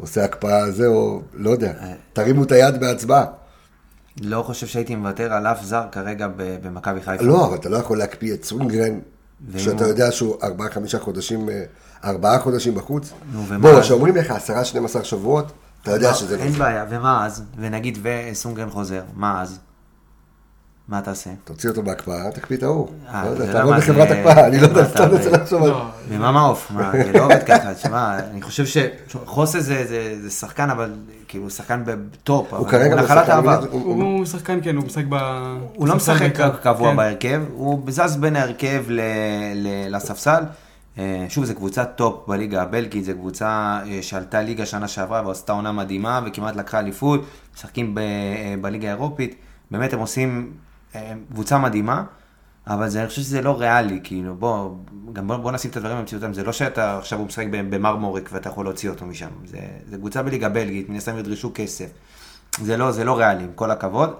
[0.00, 1.72] עושה הקפאה זה או לא יודע,
[2.12, 3.24] תרימו את היד בהצבעה.
[4.20, 7.24] לא חושב שהייתי מוותר על אף זר כרגע במכבי חיפה.
[7.24, 8.98] לא, אבל אתה לא יכול להקפיא את סונגרן,
[9.54, 11.62] כשאתה יודע שהוא ארבעה, חמישה חודשים, אה,
[12.04, 13.12] ארבעה חודשים בחוץ.
[13.60, 13.80] בוא?
[13.80, 16.52] כשאומרים לך עשרה, 12 שבועות, אתה יודע שזה לא אין.
[16.52, 17.42] בעיה, ומה אז?
[17.56, 19.58] ונגיד וסונגרן חוזר, מה אז?
[20.88, 21.30] מה תעשה?
[21.44, 22.88] תוציא אותו בהקפאה, תקפיא את ההוא.
[23.08, 25.16] אה, לא יודע, זה תעבוד למה בחברת זה- הקפאה, אני לא יודע, מה סתם אתה-
[25.16, 25.68] רוצה לחשוב על...
[25.70, 26.70] לא, ומה מעוף?
[26.70, 28.64] מה, זה לא עובד ככה, תשמע, אני חושב
[29.08, 30.92] שחוסה זה, זה, זה שחקן, אבל
[31.28, 33.64] כאילו שחקן בטופ, הוא אבל כרגע נחלת העבר.
[33.70, 35.14] הוא- שחקן, כן, הוא משחק ב...
[35.74, 36.36] הוא לא משחק.
[36.62, 36.96] קבוע כן.
[36.96, 38.84] בהרכב, הוא זז בין ההרכב
[39.90, 40.42] לספסל.
[40.98, 43.46] אה, שוב, זו קבוצת טופ בליגה הבלגית, זו קבוצה
[43.86, 47.20] אה, שעלתה ליגה שנה שעברה ועשתה עונה מדהימה וכמעט לקחה אליפות,
[47.56, 48.00] משחקים ב-
[48.60, 49.34] בליגה האירופית,
[49.70, 50.52] באמת הם עושים
[51.32, 52.02] קבוצה מדהימה,
[52.66, 54.70] אבל זה, אני חושב שזה לא ריאלי, כאילו, בוא,
[55.12, 58.48] גם בוא, בוא נשים את הדברים במציאותם, זה לא שאתה עכשיו הוא משחק במרמורק ואתה
[58.48, 59.58] יכול להוציא אותו משם, זה,
[59.90, 61.86] זה קבוצה בליגה בלגית, מן הסתם ידרשו כסף,
[62.62, 64.14] זה לא, זה לא ריאלי, עם כל הכבוד.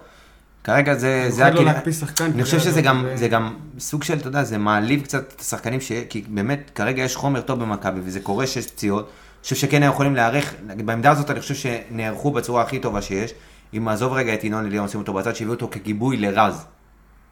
[0.64, 4.18] כרגע זה, זה לא להקפיא שחקן אני חושב שזה גם, ו- זה גם סוג של,
[4.18, 5.92] אתה יודע, זה מעליב קצת את השחקנים, ש...
[6.08, 9.04] כי באמת, כרגע יש חומר טוב במכבי, וזה קורה שיש פציעות.
[9.04, 13.34] אני חושב שכן היו יכולים להיערך, בעמדה הזאת אני חושב שנערכו בצורה הכי טובה שיש.
[13.74, 16.64] אם נעזוב רגע את ינון אליהו, נשים אותו בצד, שהביאו אותו כגיבוי לרז.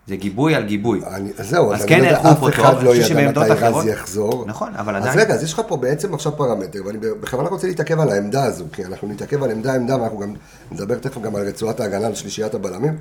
[0.07, 1.01] זה גיבוי על גיבוי.
[1.07, 4.45] אני, זהו, אז אז כן לא אף פה אחד טוב, לא ידע מתי רז יחזור.
[4.47, 7.67] נכון, אבל אז עדיין- רגע, אז יש לך פה בעצם עכשיו פרמטר, ואני בכוונה רוצה
[7.67, 10.35] להתעכב על העמדה הזו, כי אנחנו נתעכב על עמדה עמדה, ואנחנו גם
[10.73, 12.97] נדבר תכף גם על רצועת ההגנה, על שלישיית הבלמים,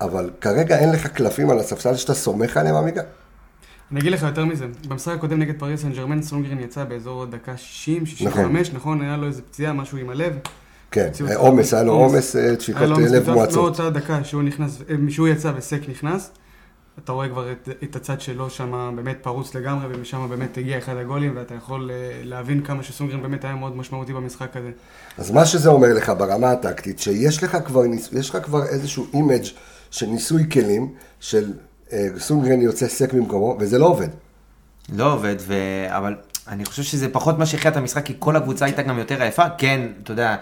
[0.00, 3.02] אבל כרגע אין לך קלפים על הספסל שאתה סומך עליהם, עמיגה?
[3.92, 7.56] אני אגיד לך יותר מזה, במשחק הקודם נגד פריס סן ג'רמן, סונגרין יצא באזור דקה
[7.56, 9.02] 60, 65, נכון?
[9.02, 10.32] היה לו איזה פציעה, משהו עם הלב.
[10.90, 12.36] כן, אותו- עומס, היה לו עומס.
[12.36, 13.80] אה, דפיקות לו אה, עומס לב מטורף, מואצות.
[13.80, 16.30] מאותה דקה שהוא נכנס, אה, שהוא יצא וסק נכנס,
[17.04, 20.96] אתה רואה כבר את, את הצד שלו שם באמת פרוץ לגמרי, ומשם באמת הגיע אחד
[20.96, 24.70] הגולים, ואתה יכול אה, להבין כמה שסונדגרן באמת היה מאוד משמעותי במשחק הזה.
[25.18, 29.06] אז מה שזה אומר לך ברמה הטקטית, שיש לך כבר, ניס- יש לך כבר איזשהו
[29.14, 29.44] image
[29.90, 30.88] של ניסוי כלים,
[31.20, 31.52] של
[31.92, 34.08] אה, סונדגרן יוצא סק במקומו, וזה לא עובד.
[34.94, 35.54] לא עובד, ו...
[35.88, 36.14] אבל
[36.48, 39.42] אני חושב שזה פחות מה שהכריע את המשחק, כי כל הקבוצה הייתה גם יותר עייפה.
[39.58, 40.36] כן, אתה יודע, אה,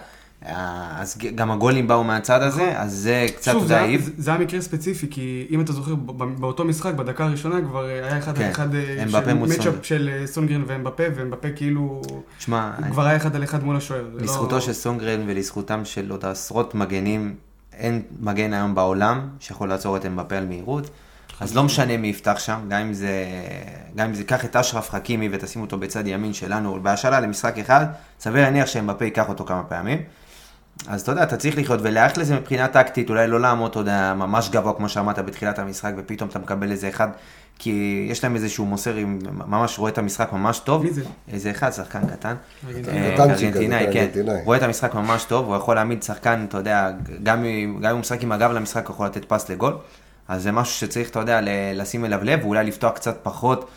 [0.45, 3.99] אז גם הגולים באו מהצד הזה, אז זה קצת, אתה שוב, זה, היה-.
[4.17, 5.95] זה, מקרה ספציפי, כי אם אתה זוכר,
[6.39, 9.73] באותו משחק, בדקה הראשונה כבר אה, היה אחד כן, על אחד, אה, מצ'אפ.
[9.83, 12.21] של אה, סונגרן ואמבפה, ואמבפה כאילו, הוא
[12.91, 14.05] כבר היה אחד על אחד מול השוער.
[14.17, 14.61] זה לזכותו לא...
[14.61, 17.35] של סונגרן ולזכותם של עוד עשרות מגנים,
[17.73, 20.89] אין מגן היום בעולם שיכול לעצור את אמבפה על מהירות.
[21.39, 23.25] אז לא משנה מי יפתח שם, גם אם זה,
[23.95, 27.85] גם אם זה, קח את אשרף חכימי ותשים אותו בצד ימין שלנו בהשאלה למשחק אחד,
[28.19, 29.97] סביר להניח שאמבפה ייקח אותו כמה פעמים.
[30.87, 34.13] אז אתה יודע, אתה צריך לחיות ולהיערך לזה מבחינה טקטית, אולי לא לעמוד, אתה יודע,
[34.17, 37.07] ממש גבוה כמו שאמרת בתחילת המשחק, ופתאום אתה מקבל איזה אחד,
[37.59, 40.83] כי יש להם איזשהו מוסר, עם, ממש רואה את המשחק ממש טוב.
[40.83, 41.01] מי זה?
[41.33, 42.35] איזה אחד, שחקן קטן.
[43.31, 43.87] ארגנטינאי.
[43.87, 44.07] אה, כן.
[44.43, 46.91] רואה את המשחק ממש טוב, הוא יכול להעמיד שחקן, אתה יודע,
[47.23, 49.73] גם אם הוא משחק עם הגב למשחק, הוא יכול לתת פס לגול.
[50.27, 51.39] אז זה משהו שצריך, אתה יודע,
[51.75, 53.69] לשים אליו לב, ואולי לפתוח קצת פחות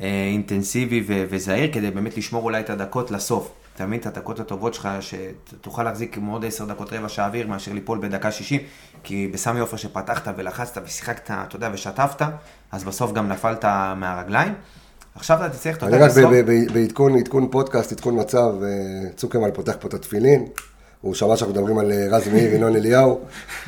[0.00, 3.52] אה, אינטנסיבי ו- וזהיר, כדי באמת לשמור אולי את הדקות לסוף.
[3.78, 7.46] אתה מבין את הדקות הטובות שלך, שתוכל להחזיק כמו עוד עשר דקות רבע שעה אוויר,
[7.46, 8.60] מאשר ליפול בדקה 60,
[9.02, 12.22] כי בסמי עופר שפתחת ולחצת ושיחקת, אתה יודע, ושטפת,
[12.72, 13.64] אז בסוף גם נפלת
[13.96, 14.54] מהרגליים.
[15.14, 18.52] עכשיו אתה תצטרך, אתה אני יודע, רק לסוף- ב- ב- בעדכון, עדכון פודקאסט, עדכון מצב,
[18.62, 18.68] אה,
[19.16, 20.46] צוקרמן פותח פה את התפילין,
[21.00, 23.20] הוא שמע שאנחנו מדברים על אה, רז מאיר, ינון אליהו,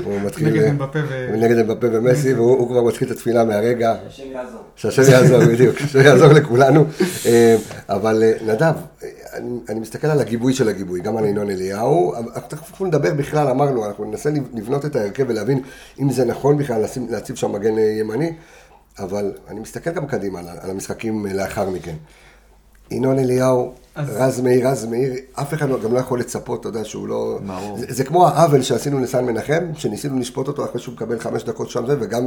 [0.05, 0.49] הוא מתחיל...
[0.49, 3.95] נגד אה, אמבפה ו- נגד אמבפה ומסי, והוא הוא כבר מתחיל את התפילה מהרגע.
[4.09, 4.61] השם יעזור.
[4.77, 6.85] שהשם יעזור, בדיוק, שהשם יעזור לכולנו.
[7.89, 8.75] אבל נדב,
[9.33, 12.15] אני, אני מסתכל על הגיבוי של הגיבוי, גם על ינון אליהו.
[12.17, 15.63] אבל אנחנו תכף נדבר בכלל, אמרנו, אנחנו ננסה לבנות את ההרכב ולהבין
[16.01, 18.33] אם זה נכון בכלל לשים, להציב שם מגן אה, ימני,
[18.99, 21.95] אבל אני מסתכל גם קדימה על, על המשחקים אה, לאחר מכן.
[22.91, 26.85] ינון אליהו, אז- רז מאיר, רז מאיר, אף אחד גם לא יכול לצפות, אתה יודע,
[26.85, 27.39] שהוא לא...
[27.47, 27.79] ברור.
[27.79, 31.71] זה, זה כמו העוול שעשינו לסן מנחם, שניסינו לשפוט אותו אחרי שהוא מקבל חמש דקות
[31.71, 32.27] שם זה, וגם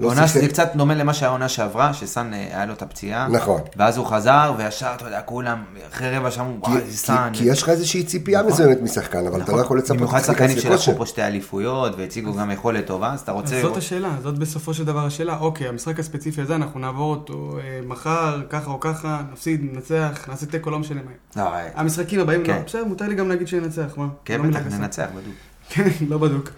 [0.00, 0.40] לא עונה שיחק.
[0.40, 3.28] שזה קצת דומה למה שהיה העונה שעברה, שסאן אה, היה לו את הפציעה.
[3.28, 3.60] נכון.
[3.76, 7.30] ואז הוא חזר, וישר, אתה יודע, כולם, אחרי רבע שעה, כי, וואי, כי, סאן.
[7.32, 10.08] כי יש לך איזושהי ציפייה מסוימת משחקן, אבל אתה לא יכול לצפות נכון.
[10.08, 10.94] במיוחד שחקנים שלקחו.
[10.96, 13.62] פה שתי אליפויות, והציגו גם יכולת טובה, אז אתה אז רוצה...
[13.62, 15.38] זאת השאלה, זאת בסופו של דבר השאלה.
[15.38, 20.46] אוקיי, המשחק הספציפי הזה, אנחנו נעבור אותו אה, מחר, ככה או ככה, נפסיד, ננצח, נעשה
[20.46, 21.42] תיקו, לא משנה מה.
[21.42, 22.56] לא, אה, המשחקים הבאים, כן.
[22.56, 24.06] לא, בסדר, מותר לי גם להגיד שננצח, מה?
[24.24, 24.60] כן, לא בטח.
[24.78, 25.36] ננצח, בדיוק.
[25.68, 26.50] כן, לא בדוק.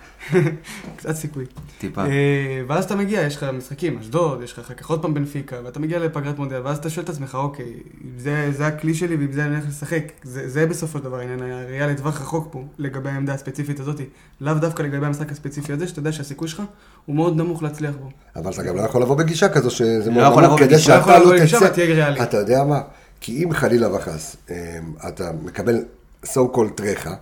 [0.96, 1.44] קצת סיכוי.
[1.78, 2.04] טיפה.
[2.04, 5.56] אה, ואז אתה מגיע, יש לך משחקים, אשדוד, יש לך אחר כך עוד פעם בנפיקה,
[5.64, 7.72] ואתה מגיע לפגרת מונדיאל, ואז אתה שואל את עצמך, אוקיי,
[8.18, 10.02] זה, זה הכלי שלי ועם זה אני הולך לשחק.
[10.22, 14.00] זה, זה בסופו של דבר העניין, הראייה לטווח רחוק פה, לגבי העמדה הספציפית הזאת.
[14.40, 16.62] לאו דווקא לגבי המשחק הספציפי הזה, שאתה יודע שהסיכוי שלך
[17.06, 18.10] הוא מאוד נמוך להצליח בו.
[18.36, 21.18] אבל אתה גם לא יכול לבוא בגישה כזו שזה לא מאוד נמוך, כדי לא שאתה
[21.18, 22.22] לבוא לא בגישה תצא.
[22.22, 22.80] אתה יודע מה?
[23.20, 25.84] כי אם חלילה וחס אה, אתה מקבל
[26.24, 27.14] so called טרחה,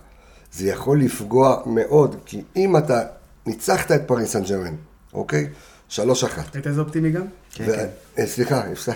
[0.57, 3.01] זה יכול לפגוע מאוד, כי אם אתה
[3.45, 4.75] ניצחת את פריס סן ג'רמן,
[5.13, 5.47] אוקיי?
[5.89, 6.55] שלוש אחת.
[6.55, 7.25] היית איזה אופטימי גם?
[7.53, 7.87] כן, ו- כן.
[8.17, 8.95] אה, סליחה, הפסדת.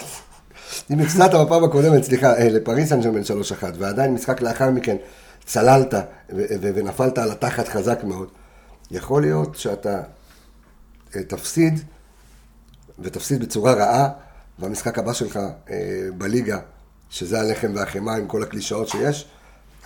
[0.91, 4.97] אם הפסדת בפעם הקודמת, סליחה, אה, לפריס סן ג'רמן 3-1, ועדיין משחק לאחר מכן
[5.45, 5.99] צללת ו-
[6.61, 8.27] ו- ונפלת על התחת חזק מאוד,
[8.91, 10.01] יכול להיות שאתה
[11.15, 11.79] אה, תפסיד,
[12.99, 14.09] ותפסיד בצורה רעה,
[14.59, 15.39] והמשחק הבא שלך
[16.17, 16.59] בליגה,
[17.09, 19.27] שזה הלחם והחמאה עם כל הקלישאות שיש,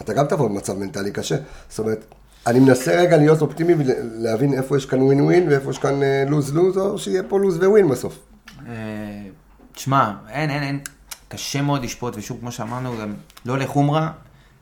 [0.02, 1.36] אתה גם תבוא במצב מנטלי קשה.
[1.70, 2.06] זאת אומרת,
[2.48, 6.56] אני מנסה רגע להיות אופטימי ולהבין איפה יש כאן ווין ווין ואיפה יש כאן לוז
[6.56, 8.20] לוז, או שיהיה פה לוז וווין בסוף.
[8.68, 8.74] אה,
[9.72, 10.80] תשמע, אין, אין, אין.
[11.28, 13.14] קשה מאוד לשפוט, ושוב, כמו שאמרנו, גם
[13.46, 14.12] לא לחומרה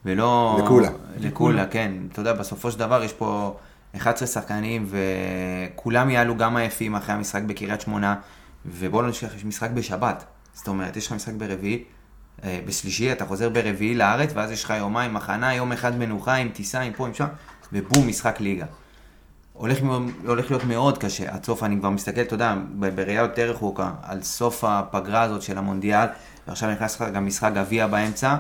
[0.06, 0.60] ולא...
[0.64, 0.90] לקולה.
[1.20, 1.92] לקולה, כן.
[2.12, 3.58] אתה יודע, בסופו של דבר יש פה
[3.96, 8.16] 11 שחקנים, וכולם יעלו גם עייפים אחרי המשחק בקריית שמונה,
[8.66, 10.24] ובואו לא נשכח, יש משחק בשבת.
[10.54, 11.84] זאת אומרת, יש לך משחק ברביעי, אה,
[12.46, 16.82] בשלישי, אתה חוזר ברביעי לארץ, ואז יש לך יומיים מחנה, יום אחד מנוחה, עם טיסה,
[16.82, 17.28] עם פה, עם שם,
[17.74, 18.66] ובום, משחק ליגה.
[19.54, 19.78] הולך,
[20.26, 21.34] הולך להיות מאוד קשה.
[21.34, 22.56] עד סוף אני כבר מסתכל, אתה יודע,
[22.96, 26.08] בראייה יותר רחוקה, על סוף הפגרה הזאת של המונדיאל,
[26.48, 28.36] ועכשיו נכנס לך גם משחק גביע באמצע,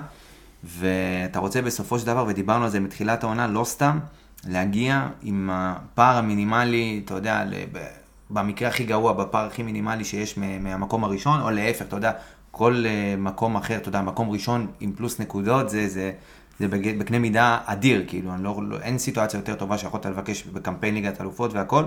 [0.63, 3.99] ואתה רוצה בסופו של דבר, ודיברנו על זה מתחילת העונה, לא סתם,
[4.47, 7.43] להגיע עם הפער המינימלי, אתה יודע,
[8.29, 12.11] במקרה הכי גרוע, בפער הכי מינימלי שיש מהמקום הראשון, או להפך, אתה יודע,
[12.55, 16.11] כל אה, מקום אחר, אתה יודע, מקום ראשון עם פלוס נקודות, זה, זה,
[16.59, 20.43] זה בג- בקנה מידה אדיר, כאילו, אני לא, לא, אין סיטואציה יותר טובה שיכולת לבקש
[20.43, 21.83] בקמפיין ליגת אלופות והכל,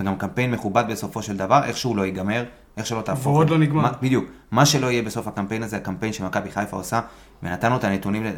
[0.00, 2.44] וגם קמפיין מכובד בסופו של דבר, איכשהו לא ייגמר,
[2.76, 3.26] איך שלא תהפוך.
[3.26, 3.82] והוא עוד לא נגמר.
[3.82, 4.24] מה, בדיוק.
[4.50, 7.00] מה שלא יהיה בסוף הקמפיין הזה, הקמפיין שמכבי חיפה עושה,
[7.42, 8.30] ונתנו את הנתונים, ל-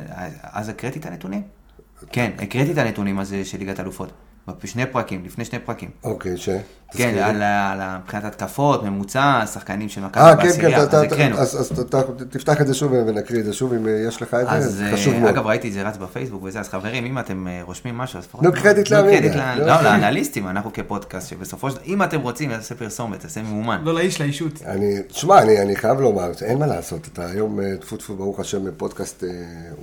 [0.43, 1.43] אז הקראתי את הנתונים?
[2.13, 4.13] כן, הקראתי את הנתונים הזה של ליגת אלופות.
[4.63, 5.91] בשני פרקים, לפני שני פרקים.
[6.05, 6.49] אוקיי, ש...
[6.97, 7.15] כן.
[7.19, 11.37] על מבחינת התקפות, ממוצע, שחקנים של מכבי אה, כן, כן, בעשירייה, אתה- אז אתה- הקראנו.
[11.39, 11.73] אז אז
[12.31, 14.75] תפתח את זה שוב ונקריא את זה שוב, אם אה, יש לך את זה, אז
[14.75, 15.31] זה חשוב אה, מאוד.
[15.33, 18.45] אגב, ראיתי את זה רץ בפייסבוק וזה, אז חברים, אם אתם רושמים משהו, אז לפחות...
[18.45, 19.17] נו, קרדיט לעמיגה.
[19.21, 19.85] קרדיט ל- לא, לא, כן.
[19.85, 23.81] לאנליסטים, אנחנו כפודקאסט, שבסופו של דבר, אם אתם רוצים, נעשה פרסומת, תעשה מאומן.
[23.85, 24.63] לא לאיש, לאישות.
[24.67, 28.71] אני, תשמע, אני, אני חייב לומר, אין מה לעשות, אתה היום, טפו טפו, ברוך השם,
[28.77, 29.25] פודקאסט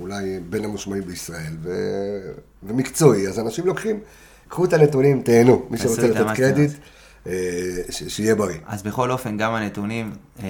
[0.00, 1.70] אולי בין המושמעים בישראל, ו,
[2.62, 4.00] ומקצועי, אז אנשים לוקחים,
[4.50, 6.70] קחו את הנתונים, תהנו, מי שרוצה לתת קרדיט,
[7.26, 7.32] אה,
[7.90, 8.56] ש, שיהיה בריא.
[8.66, 10.48] אז בכל אופן, גם הנתונים, אה,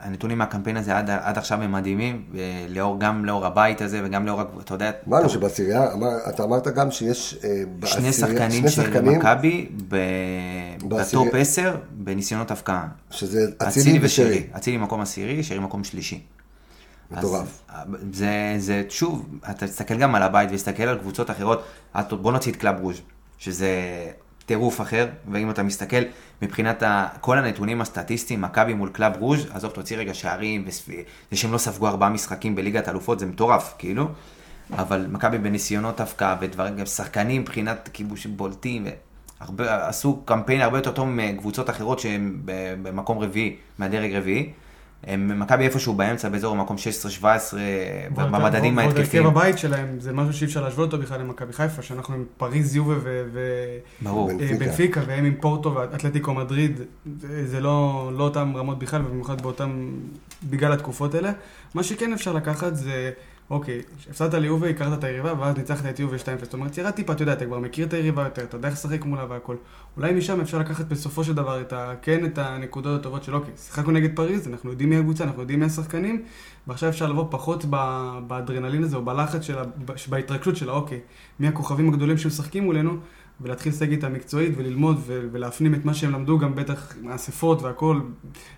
[0.00, 4.26] הנתונים מהקמפיין הזה עד, עד עכשיו הם מדהימים, אה, לאור, גם לאור הבית הזה וגם
[4.26, 9.00] לאור, אתה יודע, אמרנו שבעשירייה, אמר, אתה אמרת גם שיש אה, שני שחקנים שני של
[9.00, 9.68] מכבי
[10.88, 12.86] בטופ 10 בניסיונות הפקעה.
[13.10, 14.42] שזה אצילי ושרי.
[14.56, 16.20] אצילי מקום עשירי, שרי מקום שלישי.
[17.10, 17.62] מטורף.
[18.12, 21.64] זה, זה, שוב, אתה תסתכל גם על הבית ותסתכל על קבוצות אחרות,
[22.10, 23.00] בוא נוציא את קלאב ברוז',
[23.38, 23.70] שזה
[24.46, 26.02] טירוף אחר, ואם אתה מסתכל
[26.42, 30.90] מבחינת ה, כל הנתונים הסטטיסטיים, מכבי מול קלאב ברוז', עזוב, תוציא רגע שערים, וספ-
[31.30, 34.08] זה שהם לא ספגו ארבעה משחקים בליגת אלופות, זה מטורף, כאילו,
[34.72, 38.86] אבל מכבי בניסיונות הבקעה ודברים, גם שחקנים מבחינת כיבוש בולטים,
[39.40, 42.36] הרבה, עשו קמפיין הרבה יותר טוב מקבוצות אחרות שהן
[42.82, 44.52] במקום רביעי, מהדרג רביעי.
[45.04, 47.54] הם מכבי איפשהו באמצע, באזור המקום 16-17,
[48.14, 49.26] במדדים ועוד ההתקפיים.
[49.26, 52.76] הרכב הבית שלהם, זה משהו שאי אפשר להשוות אותו בכלל למכבי חיפה, שאנחנו עם פריז,
[52.76, 52.94] יובה.
[54.02, 56.80] ובנפיקה, והם עם פורטו ואתלטיקו מדריד,
[57.20, 59.88] זה- זה לא לא אותם רמות בכלל, ובמיוחד באותם,
[60.50, 61.32] בגלל התקופות האלה.
[61.74, 63.10] מה שכן אפשר לקחת זה,
[63.50, 66.20] אוקיי, הפסדת ליובה, הכרת את היריבה, ואז ניצחת את יובה 2-0.
[66.42, 68.76] זאת אומרת, ירד טיפה, אתה יודע, אתה כבר מכיר את היריבה יותר, אתה יודע איך
[68.76, 69.56] לשחק מולה והכל.
[69.96, 71.94] אולי משם אפשר לקחת בסופו של דבר את ה...
[72.02, 75.60] כן, את הנקודות הטובות של אוקיי, שיחקנו נגד פריז, אנחנו יודעים מי הקבוצה, אנחנו יודעים
[75.60, 76.22] מי השחקנים,
[76.66, 79.62] ועכשיו אפשר לבוא פחות ב- באדרנלין הזה, או בלחץ של ה...
[80.08, 81.00] בהתרגשות של האוקיי,
[81.40, 82.96] מי הכוכבים הגדולים שמשחקים מולנו,
[83.40, 88.00] ולהתחיל לשחק איתם מקצועית וללמוד ו- ולהפנים את מה שהם למדו גם בטח מהאספות והכל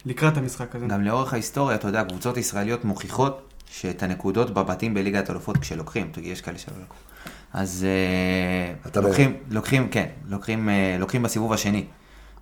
[0.07, 0.87] לקראת המשחק הזה.
[0.87, 6.41] גם לאורך ההיסטוריה, אתה יודע, קבוצות ישראליות מוכיחות שאת הנקודות בבתים בליגת אלופות כשלוקחים, יש
[6.41, 6.97] כאלה שלא לקחו.
[7.53, 11.85] אז אה, אתה לוקחים, לוקחים, כן, לוקחים, אה, לוקחים בסיבוב השני.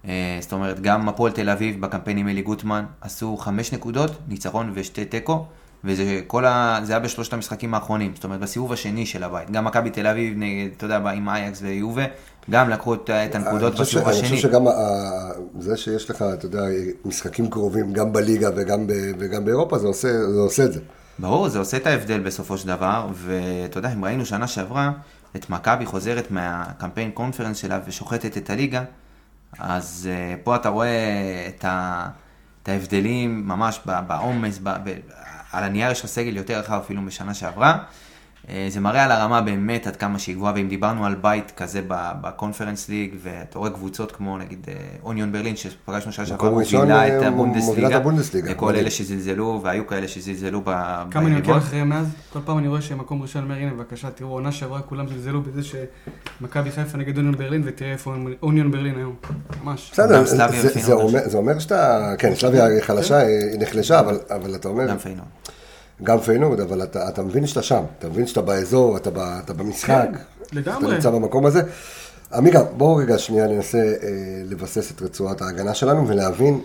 [0.08, 4.72] אה, זאת אומרת, גם הפועל תל אביב בקמפיין עם אלי גוטמן עשו חמש נקודות, ניצחון
[4.74, 5.46] ושתי תיקו,
[5.84, 6.78] וזה כל ה...
[6.82, 9.50] זה היה בשלושת המשחקים האחרונים, זאת אומרת, בסיבוב השני של הבית.
[9.50, 12.04] גם מכבי תל אביב, נגד, אתה יודע, עם אייקס ויובה,
[12.50, 14.28] גם לקחו את, הנקודות בסיבוב השני.
[14.28, 14.72] אני חושב שגם ה-
[15.58, 16.62] זה שיש לך, אתה יודע,
[17.04, 20.80] משחקים קרובים גם בליגה וגם, ב, וגם באירופה, זה עושה, זה עושה את זה.
[21.18, 24.92] ברור, זה עושה את ההבדל בסופו של דבר, ואתה יודע, אם ראינו שנה שעברה
[25.36, 28.84] את מכבי חוזרת מהקמפיין קונפרנס שלה ושוחטת את הליגה,
[29.58, 32.08] אז uh, פה אתה רואה את, ה,
[32.62, 34.60] את ההבדלים ממש בעומס,
[35.52, 37.78] על הנייר יש לך סגל יותר רחב אפילו משנה שעברה.
[38.46, 41.80] Uh, זה מראה על הרמה באמת עד כמה שהיא גבוהה, ואם דיברנו על בית כזה
[41.88, 44.66] בקונפרנס ליג, ואתה רואה קבוצות כמו נגיד
[45.02, 48.80] אוניון ברלין, שפגשנו שנה שעברה, ראשון, מובילה אה, את הבונדסליגה, מדהים.
[48.80, 51.56] אלה שזלזלו, והיו כאלה שזלזלו ב- כמה אני עוקב ביריבות.
[51.56, 54.52] אחריהם מאז, כל פעם אני רואה שהם מקום ראשון, אני אומר, הנה בבקשה, תראו, עונה
[54.52, 59.14] שעברה כולם זלזלו בזה שמכבי חיפה נגד אוניון ברלין, ותראה איפה אוניון ברלין היום,
[59.64, 59.90] ממש.
[59.92, 64.96] בסדר, זה, אומר, שאתה, כן, סלאביה היא חלשה, היא נחלשה, אבל, אתה אומר, גם.
[66.02, 69.52] גם פיינורד, אבל אתה, אתה מבין שאתה שם, אתה מבין שאתה באזור, אתה, ב, אתה
[69.52, 70.18] במשחק, כן,
[70.52, 70.86] לגמרי.
[70.86, 71.62] אתה נמצא במקום הזה.
[72.32, 73.92] עמיגה, בואו רגע שנייה ננסה אה,
[74.44, 76.60] לבסס את רצועת ההגנה שלנו ולהבין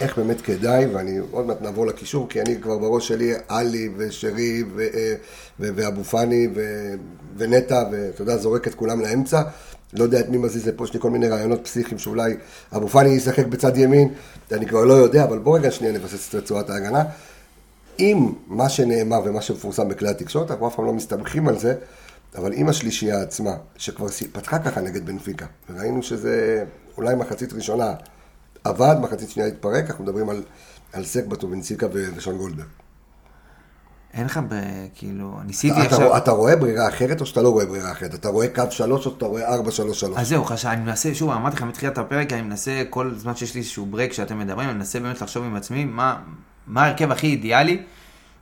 [0.00, 4.62] איך באמת כדאי, ואני עוד מעט נעבור לקישור, כי אני כבר בראש שלי עלי ושרי
[4.74, 5.14] ו- אה,
[5.60, 6.94] ו- ואבו פאני ו-
[7.36, 9.42] ונטע, ואתה יודע, זורק את כולם לאמצע.
[9.92, 12.36] לא יודע את מי מזיז לפה, יש לי כל מיני רעיונות פסיכיים שאולי
[12.76, 14.08] אבו פאני ישחק בצד ימין,
[14.52, 17.04] אני כבר לא יודע, אבל בואו רגע שנייה נבסס את רצועת ההגנה.
[17.98, 21.74] עם מה שנאמר ומה שמפורסם בכלי התקשורת, אנחנו אף פעם לא מסתמכים על זה,
[22.34, 26.64] אבל עם השלישייה עצמה, שכבר פתחה ככה נגד בנפיקה, וראינו שזה
[26.96, 27.94] אולי מחצית ראשונה
[28.64, 30.42] עבד, מחצית שנייה התפרק, אנחנו מדברים על,
[30.92, 32.66] על סק בטובינציקה ו- ושון גולדברג.
[34.14, 36.08] אין לך, ב- כאילו, ניסיתי אתה, עכשיו...
[36.08, 38.14] אתה, אתה רואה ברירה אחרת או שאתה לא רואה ברירה אחרת?
[38.14, 40.18] אתה רואה קו שלוש או שאתה רואה ארבע, שלוש, שלוש?
[40.18, 43.54] אז זהו, חשב, אני מנסה, שוב, אמרתי לך מתחילת הפרק, אני מנסה כל זמן שיש
[43.54, 46.22] לי איזשהו break שאתם מדברים, אני מנסה באמת לחשוב עם עצמי מה,
[46.66, 47.82] מה ההרכב הכי אידיאלי,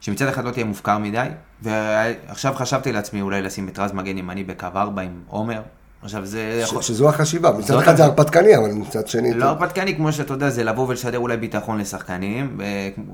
[0.01, 1.27] שמצד אחד לא תהיה מופקר מדי,
[1.63, 5.63] ועכשיו חשבתי לעצמי אולי לשים את רז מגן ימני בקו 4 עם עומר,
[6.03, 6.83] עכשיו זה יכול...
[6.83, 9.35] שזו החשיבה, מצד אחד זה הרפתקני, אבל מצד שני...
[9.35, 12.59] לא הרפתקני, כמו שאתה יודע, זה לבוא ולשדר אולי ביטחון לשחקנים,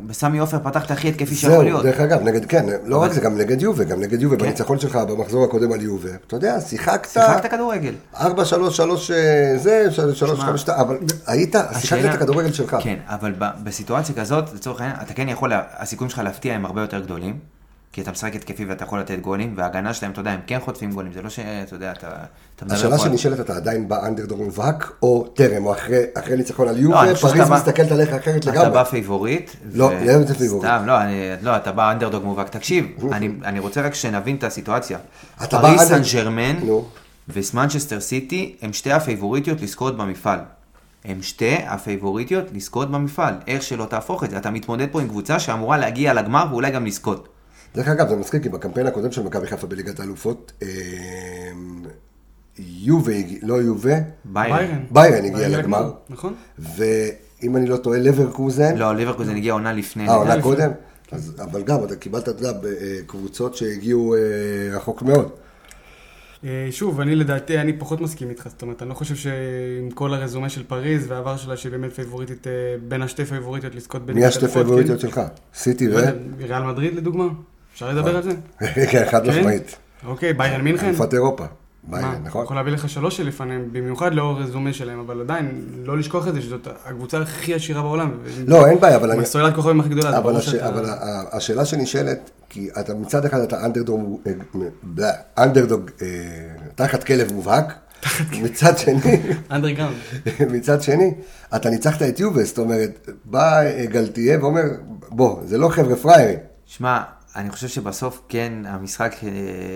[0.08, 1.82] וסמי עופר פתח את הכי התקפי שיכול זהו, להיות.
[1.82, 4.42] דרך אגב, נגד, כן, לא רק זה, גם נגד יובה, גם נגד יובה, כן.
[4.42, 7.94] בניצחון שלך במחזור הקודם על יובה, אתה יודע, שיחקת, שיחקת כדורגל.
[8.20, 12.76] 4, 3, 3, אה, זה, 3, שמע, 5, 2, אבל היית, שיחקת את הכדורגל שלך.
[12.80, 16.80] כן, אבל ב- בסיטואציה כזאת, לצורך העניין, אתה כן יכול, הסיכויים שלך להפתיע הם הרבה
[16.80, 17.55] יותר גדולים,
[17.92, 20.92] כי אתה משחק התקפי ואתה יכול לתת גולים, וההגנה שלהם, אתה יודע, הם כן חוטפים
[20.92, 22.08] גולים, זה לא שאתה יודע, אתה...
[22.56, 26.80] אתה השאלה שנשאלת, אתה עדיין באנדרדוג מובהק, או טרם, או אחרי אחרי ניצחון על לא,
[26.80, 28.70] יובה, חושב פריז מסתכלת עליך אחרת אתה לגמרי.
[28.70, 29.50] בא פייבוריט.
[29.74, 30.64] לא, ו- לא זה פייבוריט.
[30.72, 32.48] סתם, לא, אני- לא, אתה בא אנדרדוג מובהק.
[32.48, 34.98] תקשיב, אני- אני רוצה רק שנבין את הסיטואציה.
[35.44, 36.56] אתה אנדר- סן ג'רמן.
[37.28, 40.38] ומנצ'סטר סיטי הם שתי הפייבוריטיות לזכות במפעל.
[41.04, 43.34] הם שתי הפייבוריטיות לזכות במפעל.
[43.46, 44.36] איך שלא תהפוך את זה.
[44.36, 47.28] אתה מתמודד פה עם קבוצה שאמורה להגיע לגמר ואולי גם לזכות.
[47.76, 50.68] דרך אגב, זה מצחיק, כי בקמפיין הקודם של מכבי חיפה בליגת האלופות, אה,
[52.58, 53.12] יובה,
[53.42, 54.84] לא יובה, ביירן.
[54.90, 55.92] ביירן הגיע לגמר.
[56.10, 56.34] נכון?
[56.58, 60.08] ואם אני לא טועה, לברקוזן, לא, ליברקוזן הגיע עונה לפני.
[60.08, 60.42] אה, עונה.
[60.42, 60.70] קודם?
[61.12, 64.20] אז, אבל גם, אתה קיבלת, אתה יודע, ב- אה, קבוצות שהגיעו אה,
[64.76, 65.30] רחוק מאוד.
[66.44, 70.14] אה, שוב, אני לדעתי, אני פחות מסכים איתך, זאת אומרת, אני לא חושב שעם כל
[70.14, 72.46] הרזומה של פריז והעבר שלה, שהיא באמת פייבוריטית,
[72.88, 75.08] בין השתי פייבוריטיות לזכות מי השתי פייבוריטיות כן?
[75.08, 75.20] שלך?
[75.54, 75.92] סיטי ו...
[75.92, 77.24] לא יודע, ריאל מדריד לדוגמה?
[77.76, 78.30] אפשר לדבר על זה?
[78.90, 79.30] כן, חד כן?
[79.30, 79.76] משמעית.
[80.06, 80.86] אוקיי, ביירן מינכן?
[80.86, 81.44] אלופת אירופה.
[81.44, 82.44] מה, ביירן, אני נכון?
[82.44, 86.42] יכול להביא לך שלוש שלפניהם, במיוחד לאור הרזומה שלהם, אבל עדיין, לא לשכוח את זה,
[86.42, 88.10] שזאת הקבוצה הכי עשירה בעולם.
[88.46, 89.18] לא, אין בעיה, אבל אני...
[89.18, 90.36] עם הסוללת כוכבים הכי גדולה, אבל,
[91.32, 96.06] השאלה שנשאלת, כי אתה מצד אחד אתה אנדרדוג, אה, אנדרדוג אה,
[96.74, 97.72] תחת כלב מובהק,
[98.42, 99.96] מצד שני, אנדרגראונד.
[100.54, 101.14] מצד שני,
[101.56, 104.62] אתה ניצחת את יובס, זאת אומרת, בא אה, גלתיה ואומר,
[105.08, 106.38] בוא, זה לא חבר'ה פראיירים.
[106.66, 107.02] שמע,
[107.36, 109.28] אני חושב שבסוף כן, המשחק אה,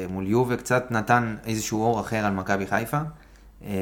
[0.08, 2.98] מול יובה קצת נתן איזשהו אור אחר על מכבי חיפה.
[3.66, 3.72] אה,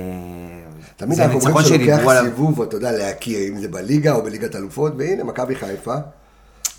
[0.97, 2.01] תמיד זה אנחנו אומרים שלוקח.
[2.25, 5.95] סיבוב, אתה יודע, להכיר, אם זה בליגה או בליגת אלופות, והנה, מכבי חיפה,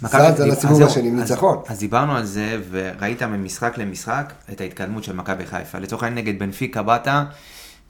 [0.01, 1.57] זז על הסיבוב השני עם ניצחון.
[1.67, 5.79] אז דיברנו על זה, וראית ממשחק למשחק את ההתקדמות של מכבי חיפה.
[5.79, 7.07] לצורך העניין נגד בנפיקה באת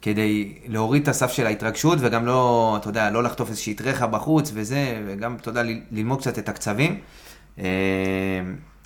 [0.01, 4.51] כדי להוריד את הסף של ההתרגשות, וגם לא, אתה יודע, לא לחטוף איזושהי טרחה בחוץ
[4.53, 6.99] וזה, וגם, אתה יודע, ללמוד קצת את הקצבים.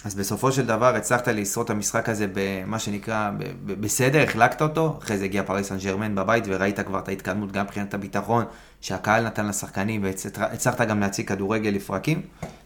[0.05, 3.31] אז בסופו של דבר הצלחת לשרוד את המשחק הזה במה שנקרא
[3.65, 7.65] בסדר, החלקת אותו, אחרי זה הגיע פריס סן ג'רמן בבית וראית כבר את ההתקדמות גם
[7.65, 8.45] מבחינת הביטחון
[8.81, 12.21] שהקהל נתן לשחקנים והצלחת גם להציג כדורגל לפרקים.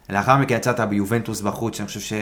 [0.10, 2.14] לאחר מכן יצאת ביובנטוס בחוץ, שאני חושב ש...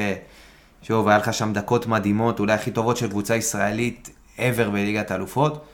[0.81, 5.65] שוב, היה לך שם דקות מדהימות, אולי הכי טובות של קבוצה ישראלית ever בליגת האלופות.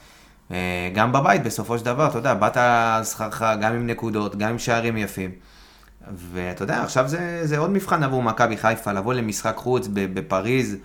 [0.51, 4.49] אה, גם בבית, בסופו של דבר, אתה יודע, באת על שכרך גם עם נקודות, גם
[4.49, 5.31] עם שערים יפים.
[6.33, 10.75] ואתה יודע, עכשיו זה, זה עוד מבחן עבור מכבי חיפה, לבוא למשחק חוץ בפריז,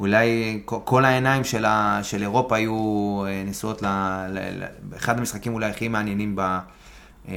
[0.00, 2.74] אולי כל- העיניים של, ה, של אירופה היו
[3.26, 3.86] אה, נשואות ל,
[4.28, 4.64] ל, ל,
[4.96, 7.34] אחד המשחקים אולי הכי מעניינים ב, אה,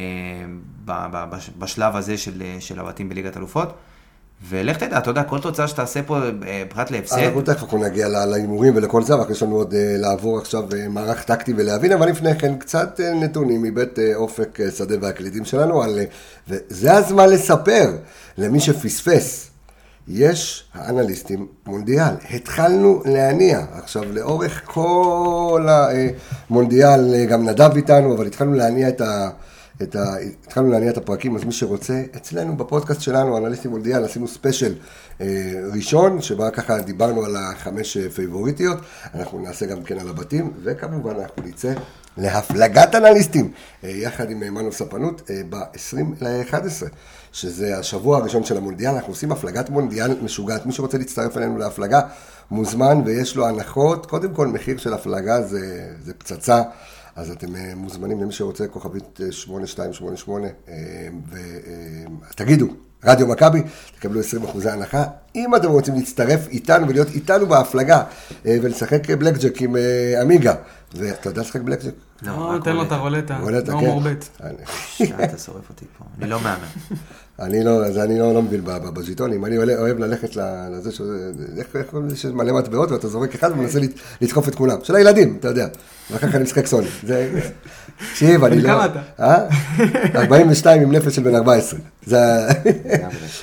[0.86, 3.74] ב, ב, בש- בשלב הזה של, של הבתים בליגת אלופות.
[4.50, 8.76] ולך תדע, אתה יודע, כל תוצאה שתעשה פה אה, פרט להפסד, אנחנו תכף נגיע להימורים
[8.76, 12.40] ולכל זה, אבל יש לנו עוד אה, לעבור עכשיו אה, מערך טקטי ולהבין, אבל לפני
[12.40, 16.00] כן קצת נתונים מבית אופק שדה והקליטים שלנו, על,
[16.48, 17.92] וזה הזמן לספר
[18.38, 19.50] למי שפספס.
[20.08, 28.90] יש האנליסטים מונדיאל, התחלנו להניע, עכשיו לאורך כל המונדיאל, גם נדב איתנו, אבל התחלנו להניע
[28.90, 29.30] את ה...
[29.82, 30.16] את ה...
[30.46, 34.76] התחלנו להניע את הפרקים, אז מי שרוצה, אצלנו בפודקאסט שלנו, אנליסטים מונדיאל, עשינו ספיישל
[35.22, 35.28] אה,
[35.76, 38.78] ראשון, שבה ככה דיברנו על החמש אה, פייבוריטיות,
[39.14, 41.74] אנחנו נעשה גם כן על הבתים, וכמובן אנחנו נצא
[42.18, 43.52] להפלגת אנליסטים,
[43.84, 46.86] אה, יחד עם אה, מנו ספנות, אה, ב-20 ל-11,
[47.32, 52.02] שזה השבוע הראשון של המונדיאל, אנחנו עושים הפלגת מונדיאל משוגעת, מי שרוצה להצטרף אלינו להפלגה,
[52.52, 56.62] מוזמן ויש לו הנחות, קודם כל מחיר של הפלגה זה, זה פצצה.
[57.18, 60.48] אז אתם אה, מוזמנים למי שרוצה, כוכבית אה, 8288,
[62.32, 62.68] ותגידו,
[63.08, 63.62] רדיו מכבי,
[64.00, 64.26] תקבלו 20%
[64.70, 65.04] הנחה.
[65.36, 68.04] אם אתם רוצים להצטרף איתנו ולהיות איתנו בהפלגה,
[68.46, 70.54] אה, ולשחק בלק ג'ק עם אה, עמיגה,
[70.96, 71.92] ואתה יודע לשחק בלקג'ק?
[72.22, 73.36] לא, רק תן לו את רולטה.
[73.36, 73.86] הרולטה, רולטה, לא כן.
[73.86, 74.26] מורבט.
[74.44, 74.54] אני-
[75.24, 76.66] אתה שורף אותי פה, אני לא מאמן.
[77.40, 81.02] אני לא, אז אני לא, לא מבין בז'יטונים, אני אוהב ללכת לזה, ש-
[81.58, 84.78] איך איך קוראים לזה שיש מלא מטבעות ואתה זורק אחד ומנסה לת- לתקוף את כולם,
[84.84, 85.68] של הילדים, אתה יודע,
[86.12, 87.40] ואחר כך אני משחק סוני, זה,
[88.12, 89.00] תקשיב, אני לא, כמה אתה?
[89.20, 89.48] אה?
[90.16, 91.80] 42 עם נפש של בן 14,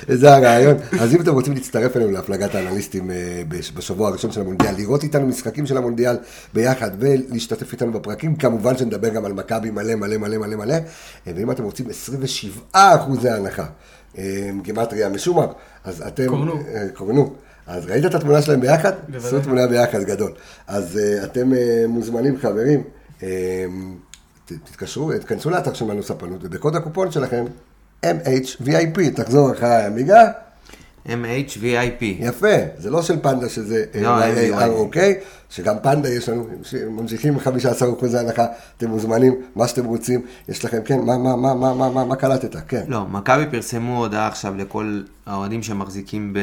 [0.07, 3.15] זה הרעיון, אז אם אתם רוצים להצטרף אלינו להפלגת האנליסטים אה,
[3.47, 6.15] בש- בשבוע הראשון של המונדיאל, לראות איתנו משחקים של המונדיאל
[6.53, 11.33] ביחד ולהשתתף איתנו בפרקים, כמובן שנדבר גם על מכבי מלא מלא מלא מלא מלא, אה,
[11.35, 13.65] ואם אתם רוצים 27 אחוזי הנחה,
[14.17, 15.47] אה, גימטריה משומר,
[15.83, 16.59] אז אתם, קורנו.
[16.93, 17.33] קורנו.
[17.67, 18.91] אז ראית את התמונה שלהם ביחד?
[19.09, 19.27] בוודאי.
[19.27, 20.31] עשו תמונה ביחד גדול.
[20.67, 21.51] אז אתם
[21.87, 22.83] מוזמנים חברים,
[24.45, 27.45] תתקשרו, תכנסו לאתר של מנוס ספנות, ובקוד הקופון שלכם,
[28.05, 30.31] MHVIP, תחזור אחריי עמיגה,
[31.07, 32.03] MHVIP.
[32.19, 34.09] יפה, זה לא של פנדה שזה אה, לא,
[34.59, 34.97] YAROK,
[35.49, 36.47] שגם פנדה יש לנו,
[36.89, 38.45] ממשיכים 15% הנחה,
[38.77, 42.15] אתם מוזמנים, מה שאתם רוצים, יש לכם, כן, מה, מה, מה, מה, מה, מה, מה
[42.15, 42.83] קלטת, כן.
[42.87, 46.39] לא, מכבי פרסמו הודעה עכשיו לכל האוהדים שמחזיקים ב...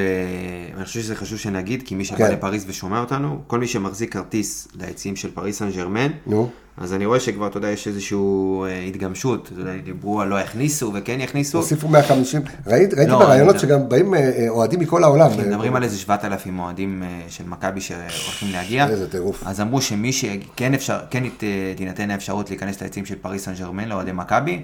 [0.77, 2.33] אני חושב שזה חשוב שנגיד, כי מי שבא כן.
[2.33, 6.51] לפריז ושומע אותנו, כל מי שמחזיק כרטיס ליציעים של פריז סן ג'רמן, נו.
[6.77, 8.17] אז אני רואה שכבר, אתה יודע, יש איזושהי
[8.65, 13.19] אה, התגמשות, אתה יודע, דיברו על לא יכניסו וכן יכניסו, הוסיפו 150, ראית- ראיתי לא,
[13.19, 15.31] בראיונות אני- שגם באים אה, אה, אוהדים מכל העולם.
[15.39, 18.89] מדברים על איזה 7,000 אוהדים של מכבי שהולכים להגיע.
[18.89, 19.43] איזה טירוף.
[19.47, 21.23] אז אמרו שמי שכן אפשר, כן
[21.77, 24.63] תינתן האפשרות להיכנס ליציעים של פריס סן ג'רמן לאוהדי מכבי,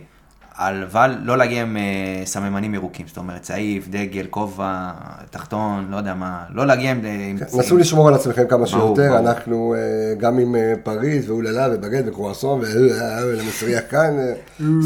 [0.58, 1.82] אבל לא להגיע עם אה,
[2.26, 4.90] סממנים ירוקים, זאת אומרת צעיף, דגל, כובע,
[5.30, 7.00] תחתון, לא יודע מה, לא להגיע עם...
[7.46, 9.18] צ- נסו לשמור על עצמכם כמה שיותר, ברור.
[9.18, 14.16] אנחנו אה, גם עם אה, פריז ואוללה ובגט וקרואסון ולמסריח כאן,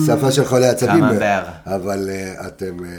[0.07, 1.05] שפה של חולי עצבים.
[1.67, 2.91] אבל אה, אתם אה,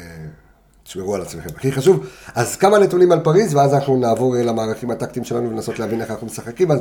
[0.84, 2.06] תשמרו על עצמכם, הכי חשוב.
[2.36, 6.28] אז כמה נתונים על פריז, ואז אנחנו נעבור למערכים הטקטיים שלנו ולנסות להבין איך אנחנו
[6.28, 6.72] משחקים.
[6.72, 6.80] אז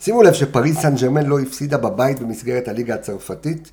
[0.00, 3.70] שימו לב שפריז סן ג'רמן לא הפסידה בבית במסגרת הליגה הצרפתית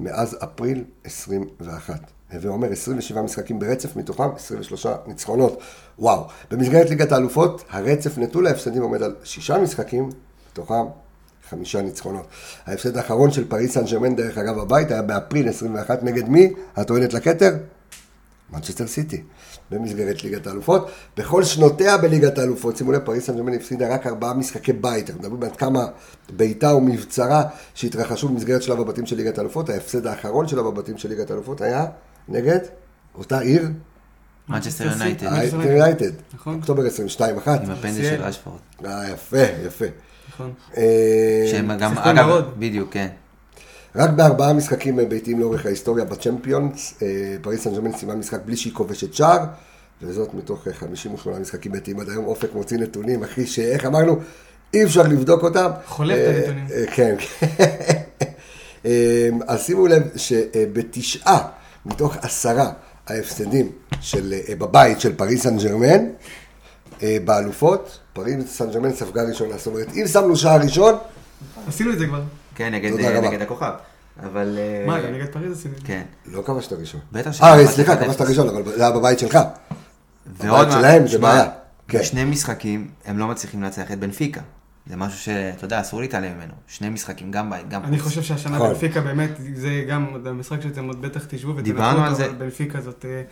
[0.00, 2.00] מאז אפריל 21.
[2.32, 5.60] הווה אומר 27 משחקים ברצף, מתוכם 23 ניצחונות.
[5.98, 6.26] וואו.
[6.50, 10.10] במסגרת ליגת האלופות, הרצף נטול ההפסדים עומד על שישה משחקים,
[10.50, 10.84] מתוכם
[11.50, 12.26] חמישה ניצחונות.
[12.66, 16.52] ההפסד האחרון של פריס סן ג'רמן, דרך אגב, הבית, היה באפריל 21, נגד מי?
[16.76, 17.56] הטוענת לכתר?
[18.54, 19.22] מנצ'סטר סיטי,
[19.70, 20.90] במסגרת ליגת האלופות.
[21.16, 25.10] בכל שנותיה בליגת האלופות, שימו לב, פריס סן ג'רמן הפסידה רק ארבעה משחקי בית.
[25.10, 25.86] אנחנו מדברים עד כמה
[26.32, 27.42] ביתה ומבצרה
[27.74, 29.68] שהתרחשו במסגרת שלב הבתים של ליגת האלופות.
[29.68, 31.86] ההפסד האחרון שלה בבתים של ליגת האלופות היה
[32.28, 32.58] נגד
[33.14, 33.68] אותה עיר,
[34.48, 36.10] מנצ'סטר יונייטד, יונייטד.
[36.34, 36.54] נכון.
[36.54, 37.60] אוקטובר 22 אחת.
[37.64, 38.02] עם הפנדל.
[38.02, 38.58] של רשפורד.
[38.84, 39.84] אה, יפה, יפה.
[40.28, 40.52] נכון.
[40.76, 42.42] אה, שהם גם, אגב.
[42.58, 43.08] בדיוק, כן.
[43.96, 48.72] רק בארבעה משחקים ביתיים לאורך ההיסטוריה בצ'מפיונס, אה, פריס סן ג'רמן סיימה משחק בלי שהיא
[48.72, 49.38] כובשת שער,
[50.02, 52.24] וזאת מתוך אה, 58 משחקים ביתיים עד היום.
[52.24, 54.16] אופק מוציא נתונים, אחי, שאיך אמרנו,
[54.74, 55.70] אי אפשר לבדוק אותם.
[55.86, 56.66] חולף את אה, הנתונים.
[56.74, 57.14] אה, כן.
[58.86, 61.48] אה, אז שימו לב שבתשעה
[61.86, 62.72] מתוך עשרה
[63.06, 66.04] ההפסדים של, אה, בבית של פריס סן ג'רמן,
[67.02, 69.56] אה, באלופות, פריס סן ג'רמן ספגה ראשונה.
[69.56, 70.94] זאת אומרת, אם שמנו שער ראשון,
[71.68, 72.22] עשינו את זה כבר.
[72.54, 73.28] כן, נגד, רבה.
[73.28, 73.72] נגד הכוכב.
[74.22, 74.58] אבל...
[74.58, 75.74] אה, מה, גם נגד פריז עשינו.
[75.84, 76.02] כן.
[76.26, 77.00] לא כבשת ראשון.
[77.12, 78.04] בטח אה, שכבשת סליחה, 1-0.
[78.04, 79.38] כבשת ראשון, אבל זה היה בבית שלך.
[80.44, 81.46] מה- שלהם זה בעיה.
[81.88, 81.98] כן.
[81.98, 84.40] בשני משחקים הם לא מצליחים לנצח את בנפיקה.
[84.86, 86.52] זה משהו שאתה יודע, אסור להתעלם ממנו.
[86.66, 87.98] שני משחקים, גם בית, גם אני.
[87.98, 88.68] חושב שהשנה נכון.
[88.72, 92.24] בנפיקה באמת, זה גם המשחק שאתם עוד בטח תשבו ותנתחו אותו, זה.
[92.26, 93.04] אבל בנפיקה זאת...
[93.08, 93.22] אה,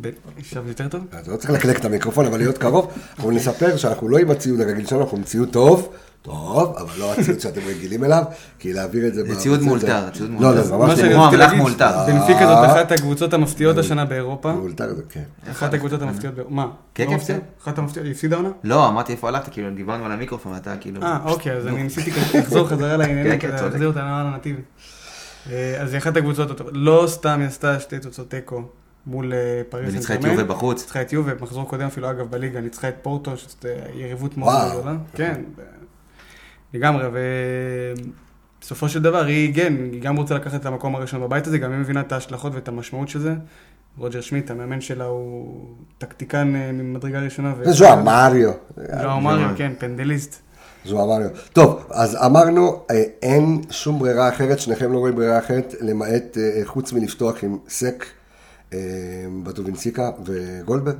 [0.00, 1.04] ב- עכשיו יותר טוב?
[1.20, 2.92] אתה לא צריך לקלק את המיקרופון, אבל להיות קרוב.
[3.16, 5.88] אנחנו נספר שאנחנו לא עם הציוד הרגיל שלנו, אנחנו עם ציוד טוב,
[6.24, 8.22] טוב, אבל לא הציוד שאתם רגילים אליו,
[8.58, 9.24] כי להעביר את זה...
[9.24, 10.56] זה ציוד מאולתר, ציוד לא, מאולתר.
[10.56, 12.06] לא, זה ממש לא כמו רציתי אמל"ח מאולתר.
[12.06, 12.72] בנפיקה זאת אה.
[12.72, 14.52] אחת הקבוצות המפתיעות השנה באירופה.
[14.52, 15.22] מאולתר זה, כן.
[15.50, 16.54] אחת הקבוצות המפתיעות באירופה.
[16.54, 16.68] מה?
[16.94, 17.24] כן, לא כן?
[17.26, 17.38] כן.
[17.62, 18.48] אחת המפתיעות, היא הפסידה עונה?
[18.64, 21.02] לא, אמרתי איפה הלכת, כאילו דיברנו על המיקרופון ואתה כאילו...
[21.02, 23.70] אה, אוקיי, אז אני ניסיתי לחזור חזרה לעניינים כן, כן, כדי צודק.
[23.70, 24.56] להחזיר אותנו על הנתיב.
[25.50, 26.60] אה, אז היא אחת הקבוצות.
[26.72, 28.62] לא סתם היא עשתה שתי תוצאות תיקו
[29.06, 30.40] מול אה, פריס וניצחה את סן-ג'רמן.
[30.40, 30.80] יובה בחוץ.
[30.82, 34.70] ניצחה את יובה, מחזור קודם אפילו אגב בליגה, ניצחה את פורטו, שזאת אה, יריבות מאוד.
[34.70, 34.96] גדולה.
[35.14, 35.42] כן,
[36.74, 37.04] לגמרי,
[38.60, 41.72] ובסופו של דבר היא, כן, היא גם רוצה לקחת את המקום הראשון בבית הזה, גם
[41.72, 43.34] היא מבינה את ההשלכות ואת המשמעות של זה.
[43.98, 45.64] רוג'ר שמיט, המאמן שלה הוא
[45.98, 47.54] טקטיקן אה, ממדרגה ראשונה.
[47.58, 48.50] ו- זה ז'ואר מריו.
[48.76, 50.42] ז'ואר מריו, כן, פנדליסט.
[50.84, 51.28] ז'ואר מריו.
[51.52, 56.60] טוב, אז אמרנו, אה, אין שום ברירה אחרת, שניכם לא רואים ברירה אחרת, למעט אה,
[56.64, 58.04] חוץ מלפתוח עם סק,
[59.44, 60.96] בטובינסיקה וגולדברג.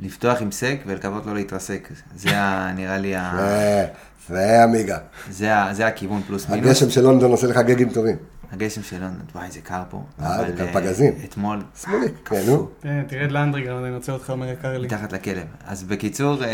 [0.00, 1.88] לפתוח עם סק ולקוות לא להתרסק.
[2.16, 3.32] זה ה- נראה לי ה...
[3.38, 3.86] זה,
[4.28, 4.98] זה עמיגה.
[5.30, 6.66] זה ה- זה הכיוון פלוס מינוס.
[6.68, 8.16] הגשם של לונדון עושה לך גגים טובים.
[8.52, 10.02] הגשם של לונדון, וואי, זה קר פה.
[10.22, 11.12] אה, זה גם אה, פגזים.
[11.24, 12.68] אתמול, שמאלי, כן, נו.
[12.82, 14.86] כן, תרד לאנדרגראונד, אני רוצה אותך אומר יקר לי.
[14.86, 15.44] מתחת לכלב.
[15.66, 16.50] אז בקיצור, אה,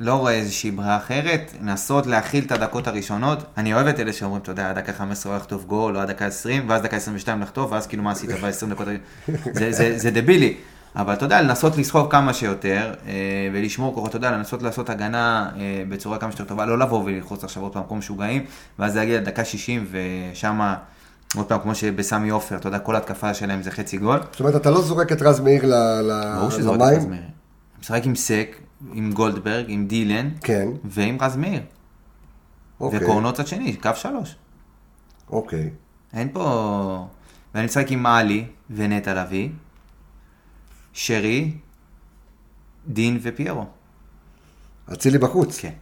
[0.00, 3.44] לא רואה איזושהי ברירה אחרת, לנסות להכיל את הדקות הראשונות.
[3.56, 6.08] אני אוהב את אלה שאומרים, אתה יודע, עד דקה 15 הוא לחטוף גול, או עד
[6.10, 8.86] דקה 20, ואז דקה 22 לחטוף, ואז כאילו מה עשית ב-20 דקות,
[9.52, 10.56] זה, זה, זה דבילי.
[10.96, 13.12] אבל אתה יודע, לנסות לסחוב כמה שיותר, אה,
[13.52, 17.44] ולשמור כוחות, אתה יודע, לנסות לעשות הגנה אה, בצורה כמה שיותר טובה, לא לבוא וללחוץ
[17.44, 18.44] עכשיו עוד פעם כמו משוגעים,
[18.78, 20.76] ואז להגיע לדקה 60, ושמה,
[21.36, 24.20] עוד פעם, כמו שבסמי עופר, אתה יודע, כל התקפה שלהם זה חצי גול.
[24.30, 26.98] זאת אומרת, אתה לא זורק את רז מאיר ל- ל- ברור עוד למים?
[26.98, 27.22] רז מאיר.
[27.80, 28.56] משחק עם סק,
[28.92, 31.60] עם גולדברג, עם דילן, כן, ועם רז מאיר.
[32.80, 32.98] אוקיי.
[33.04, 34.36] וקורנו צד שני, קו שלוש.
[35.30, 35.70] אוקיי.
[36.12, 37.06] אין פה...
[37.54, 39.48] ואני משחק עם עלי ונטע לביא,
[40.98, 41.50] שרי,
[42.88, 43.64] דין ופיירו.
[44.92, 45.58] אצילי בחוץ.
[45.58, 45.72] כן.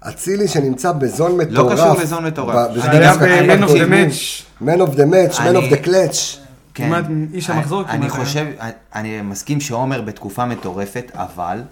[0.00, 1.78] אצילי שנמצא בזון מטורף.
[1.78, 2.70] קשור לזון מטורף.
[2.84, 4.62] אני ב-Man of the match.
[4.62, 6.38] Man of the match, Man of the clutch.
[6.74, 6.86] כן.
[6.86, 8.08] כמעט איש המחזור אני.
[8.10, 8.46] חושב,
[8.94, 11.62] אני מסכים שעומר בתקופה מטורפת, אבל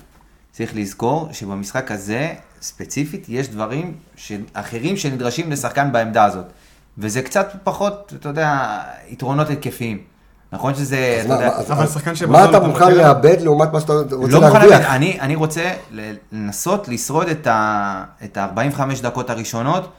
[0.52, 3.94] צריך לזכור שבמשחק הזה, ספציפית, יש דברים
[4.52, 6.46] אחרים שנדרשים לשחקן בעמדה הזאת.
[6.98, 10.17] וזה קצת פחות, אתה יודע, יתרונות התקפיים.
[10.52, 12.94] נכון שזה, אתה יודע, אבל שחקן מה שבזון אתה מוכן?
[12.94, 14.90] לאבד לעומת מה שאתה רוצה לא מוכן להרוויח?
[14.90, 15.72] אני, אני רוצה
[16.32, 19.92] לנסות לשרוד את ה-45 דקות הראשונות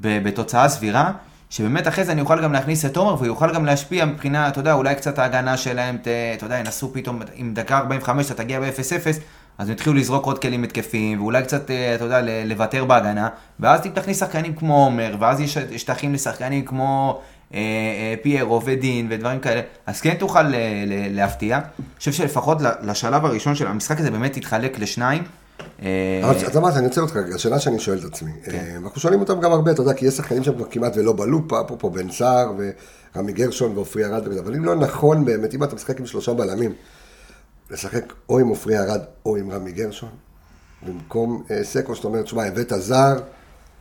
[0.00, 1.10] בתוצאה סבירה,
[1.50, 4.72] שבאמת אחרי זה אני אוכל גם להכניס את עומר ויוכל גם להשפיע מבחינה, אתה יודע,
[4.72, 9.20] אולי קצת ההגנה שלהם, ת, אתה יודע, ינסו פתאום, עם דקה 45 אתה תגיע ב-0-0,
[9.58, 13.28] אז הם יתחילו לזרוק עוד כלים התקפיים, ואולי קצת, אה, אתה יודע, לוותר בהגנה,
[13.60, 17.20] ואז תכניס שחקנים כמו עומר, ואז יש שטחים לשחקנים כמו
[18.22, 20.54] פיירו ודין ודברים כאלה, אז כן תוכל ל-
[21.16, 21.56] להפתיע.
[21.56, 21.64] אני
[21.98, 25.22] חושב שלפחות לשלב הראשון של המשחק הזה באמת תתחלק לשניים.
[25.82, 28.52] אה, אתה מה, אני רוצה אותך, השאלה שאני שואל את עצמי, כן.
[28.54, 31.60] אה, אנחנו שואלים אותם גם הרבה, אתה יודע, כי יש שחקנים כבר כמעט ולא בלופה,
[31.60, 32.52] אפרופו בן סער
[33.14, 36.34] ורמי גרשון ועופרי ארד וזה, אבל אם לא נכון באמת, אם אתה משחק עם שלושה
[36.34, 36.72] בלמים,
[37.70, 40.08] לשחק או עם עופרי ארד או עם רמי גרשון,
[40.86, 43.16] במקום אה, סק, או שאתה אומר, תשמע, הבאת זר,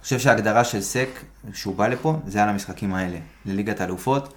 [0.05, 1.09] חושב שההגדרה של סק,
[1.53, 4.33] שהוא בא לפה, זה על המשחקים האלה, לליגת האלופות.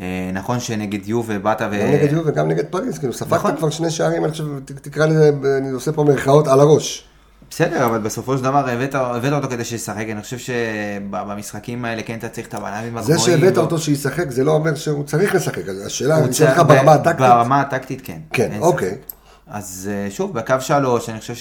[0.00, 1.64] אה, נכון שנגד יובה באת ו...
[1.64, 3.56] גם נגד יובה וגם נגד פריז, כאילו ספגת נכון.
[3.56, 7.04] כבר שני שערים, אני חושב, תקרא לזה, אני עושה פה מירכאות על הראש.
[7.50, 12.18] בסדר, אבל בסופו של דבר הבאת, הבאת אותו כדי שישחק, אני חושב שבמשחקים האלה כן
[12.18, 13.18] אתה צריך את הבלמים הגבוהים.
[13.18, 16.48] זה שהבאת לא- אותו שישחק, זה לא אומר שהוא צריך לשחק, אז השאלה, אני שואל
[16.48, 18.18] אותך צריך- ברמה הטקטית, ברמה הטקטית כן.
[18.32, 18.94] כן, אוקיי.
[19.46, 21.34] אז אה, שוב, בקו שלוש, אני חושב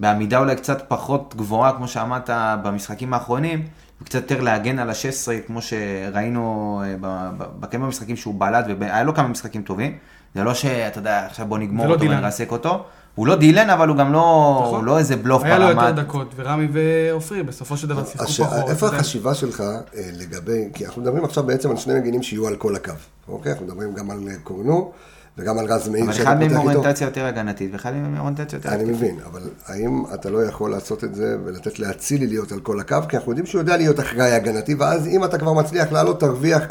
[0.00, 2.30] שבעמידה אולי קצת פחות גבוהה, כמו שאמרת
[2.62, 3.62] במשחקים האחרונים,
[4.02, 7.30] וקצת יותר להגן על ה-16, כמו שראינו אה,
[7.60, 9.98] בכמה משחקים שהוא בלט, והיה לו כמה משחקים טובים.
[10.34, 12.18] זה לא שאתה יודע, עכשיו בוא נגמור לא אותו דילן.
[12.18, 12.84] ונרסק אותו.
[13.14, 14.78] הוא לא דילן, אבל הוא גם לא, נכון.
[14.78, 15.90] הוא לא איזה בלוף היה לו יותר.
[15.90, 18.70] דקות, ורמי ועופרי בסופו של דבר שיחקו השאלה, פחות.
[18.70, 18.86] איפה.
[18.86, 19.82] החשיבה שלך אה,
[20.12, 22.92] לגבי, כי אנחנו מדברים עכשיו בעצם על שני מגינים שיהיו על כל הקו,
[23.28, 23.52] אוקיי?
[23.52, 24.92] אנחנו מדברים גם על אה, קורנו
[25.40, 26.70] וגם על רז מאיר אבל שאתה אחד מהם פותח איתו.
[26.70, 28.84] אוריינטציה יותר הגנתית, ואחד מהם אוריינטציה יותר אני.
[28.84, 32.96] מבין, אבל האם אתה לא יכול לעשות את זה ולתת לאצילי להיות על כל הקו?
[33.08, 36.62] כי אנחנו יודעים שהוא יודע להיות אחראי הגנתי, ואז אם אתה כבר מצליח לעלות, תרוויח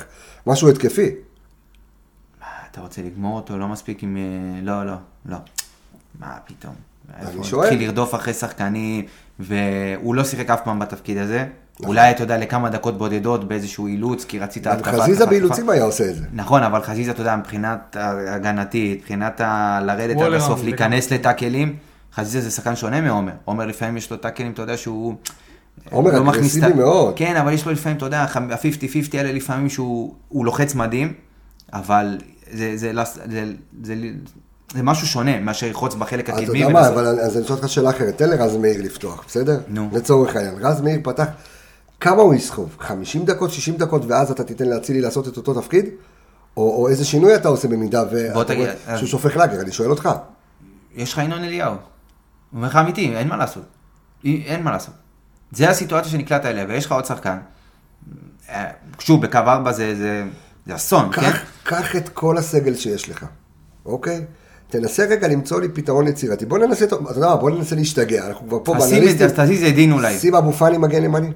[0.47, 1.15] משהו התקפי.
[2.41, 3.57] מה, אתה רוצה לגמור אותו?
[3.57, 4.17] לא מספיק עם...
[4.17, 4.95] אה, לא, לא,
[5.25, 5.37] לא.
[6.19, 6.73] מה פתאום?
[7.19, 7.43] איפה?
[7.43, 7.67] שואל.
[7.67, 9.05] התחיל לרדוף אחרי שחקנים,
[9.39, 11.45] והוא לא שיחק אף פעם בתפקיד הזה.
[11.81, 11.89] נכון.
[11.95, 14.91] אולי, אתה יודע, לכמה דקות בודדות באיזשהו אילוץ, כי רצית גם התקפה.
[14.91, 15.69] חזיזה התקפה, באילוצים.
[15.69, 16.21] היה עושה את זה.
[16.33, 19.41] נכון, אבל חזיזה, אתה יודע, מבחינת ההגנתית, מבחינת.
[19.85, 21.75] לרדת עד הסוף, להיכנס לטאקלים,
[22.15, 23.31] חזיזה זה שחקן שונה מעומר.
[23.45, 25.15] עומר לפעמים יש לו טאקלים, אתה יודע שהוא...
[25.91, 27.13] עומר לא מכניס אגרסיבי ה- מאוד.
[27.15, 28.47] כן, אבל יש לו לפעמים, אתה יודע, ה-50-50
[29.17, 31.13] האלה לפעמים שהוא הוא לוחץ מדהים,
[31.73, 32.17] אבל
[32.51, 33.43] זה, זה, לא- זה, זה,
[33.83, 33.95] זה,
[34.73, 36.59] זה משהו שונה מאשר ללחוץ בחלק אז אתה הקדמי.
[36.59, 39.59] יודע מה, אבל אני- אז אני שואל אותך שאלה אחרת, תן לרז מאיר לפתוח, בסדר?
[39.67, 39.89] נו.
[39.93, 41.25] לצורך העניין, רז מאיר פתח,
[41.99, 42.75] כמה הוא יסחוב?
[42.79, 45.85] 50 דקות, 60 דקות, ואז אתה תיתן לאצילי לעשות את אותו תפקיד?
[46.57, 49.71] או, או איזה שינוי אתה עושה במידה ואתה תגיד, רואה אז- שהוא שופך לאגר, אני
[49.71, 50.09] שואל אותך.
[50.95, 51.71] יש לך ינון אליהו.
[51.71, 51.77] הוא
[52.53, 53.63] אומר לך אמיתי, אין מה לעשות.
[54.25, 54.93] אין מה לעשות.
[55.51, 57.37] זה הסיטואציה שנקלעת אליה, ויש לך עוד שחקן.
[58.49, 58.65] אה,
[58.99, 60.23] שוב, בקו 4 זה, זה,
[60.67, 61.31] זה אסון, כן?
[61.63, 63.25] קח, את כל הסגל שיש לך,
[63.85, 64.25] אוקיי?
[64.69, 66.45] תנסה רגע למצוא לי פתרון יצירתי.
[66.45, 69.43] בוא ננסה, אתה יודע מה, בוא ננסה להשתגע, אנחנו כבר פה אז שים את זה,
[69.43, 70.19] תזיז את דין אולי.
[70.19, 71.29] שים אבו פאני מגן ימני?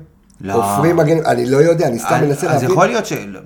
[0.44, 0.54] לא.
[0.54, 2.70] עופרי מגן, אני לא יודע, אני סתם מנסה אז להבין.
[2.72, 3.14] יכול להיות ש...
[3.14, 3.40] לא.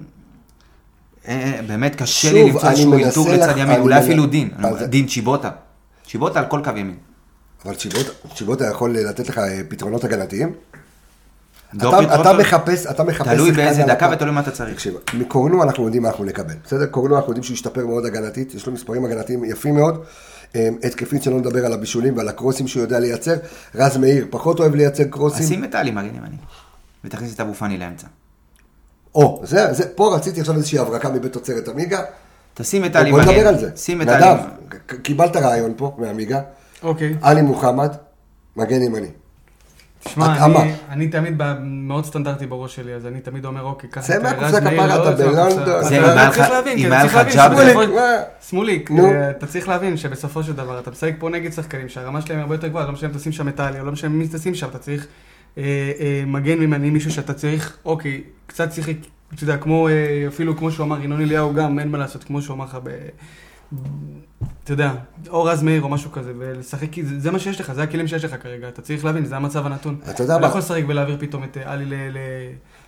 [1.28, 4.50] אה, אה, באמת קשה לי למצוא איזשהו אלתור לך- לצד ימין, אולי אפילו דין.
[4.64, 5.50] אז- דין צ'יבוטה.
[6.10, 6.96] צ'יבוטה על כל קו ימין.
[7.66, 7.74] אבל
[8.36, 10.54] צ'יבוטה- יכול לתת לך אה, פתרונות הגנתיים?
[11.76, 13.28] אתה- מחפש, אתה מחפש...
[13.28, 14.10] תלוי באיזה דקה.
[14.14, 14.74] ותלוי מה אתה צריך.
[14.74, 16.54] תקשיב, מקורנו אנחנו יודעים מה אנחנו נקבל.
[16.66, 16.86] בסדר?
[16.86, 20.04] קורנו אנחנו יודעים שהוא השתפר מאוד הגנתית, יש לו מספרים הגנתיים יפים מאוד.
[20.84, 23.36] התקפית שלא נדבר על הבישולים ועל הקרוסים שהוא יודע לייצר.
[23.76, 25.48] רז מאיר פחות אוהב לייצר אז קרוסים.
[25.48, 26.36] שים את טלי מגן ימני.
[27.04, 28.08] ותכניס את אבו פאני לאמצע.
[29.16, 32.02] או, זה, זה, פה רציתי עכשיו איזושהי הברקה מבית תוצרת עמיגה.
[32.54, 33.30] תשים את עלי בוא מגן.
[33.32, 33.72] נדבר על זה.
[33.76, 34.26] שים את עלי.
[34.26, 34.38] נדב,
[35.02, 36.42] קיבלת רעיון פה מעמיגה.
[36.84, 37.16] אוקיי.
[37.22, 37.96] עלי מוחמד,
[38.56, 39.08] מגן ימני.
[40.04, 40.46] תשמע.
[40.46, 44.62] אני, אני תמיד מאוד סטנדרטי בראש שלי, אז אני תמיד אומר, אוקיי, קח צא מהקופסה
[44.62, 45.84] כפרה, אתה בלונדון.
[45.84, 48.02] זה, היה צריך להבין, אם כי היה לך ג'אבר- מה?
[48.90, 49.06] נו.
[49.12, 52.56] אה, אתה צריך להבין שבסופו של דבר, אתה משחק פה נגד שחקנים שהרמה שלהם הרבה
[52.56, 54.68] יותר גבוהה, לא משנה אם תשים שם את טלי, או לא משנה מי תשים שם,
[54.70, 55.08] אתה צריך
[56.28, 58.94] מגן ימני, מישהו שאתה צריך, אוקיי, קצת שיחק,
[59.36, 59.94] אתה יודע, כמו, אה,
[60.28, 62.90] אפילו כמו שהוא אמר, ינון אליהו גם, אין מה לעשות, כמו שהוא אמר לך ב...
[64.64, 64.92] אתה יודע,
[65.30, 68.08] או רז מאיר או משהו כזה, ולשחק, כי זה, זה מה שיש לך, זה הכלים
[68.08, 69.96] שיש לך כרגע, אתה צריך להבין, זה המצב הנתון.
[70.10, 70.48] אתה יודע אתה לא מה?
[70.48, 72.18] יכול לשחק ולהעביר פתאום את אה, עלי ל- ל-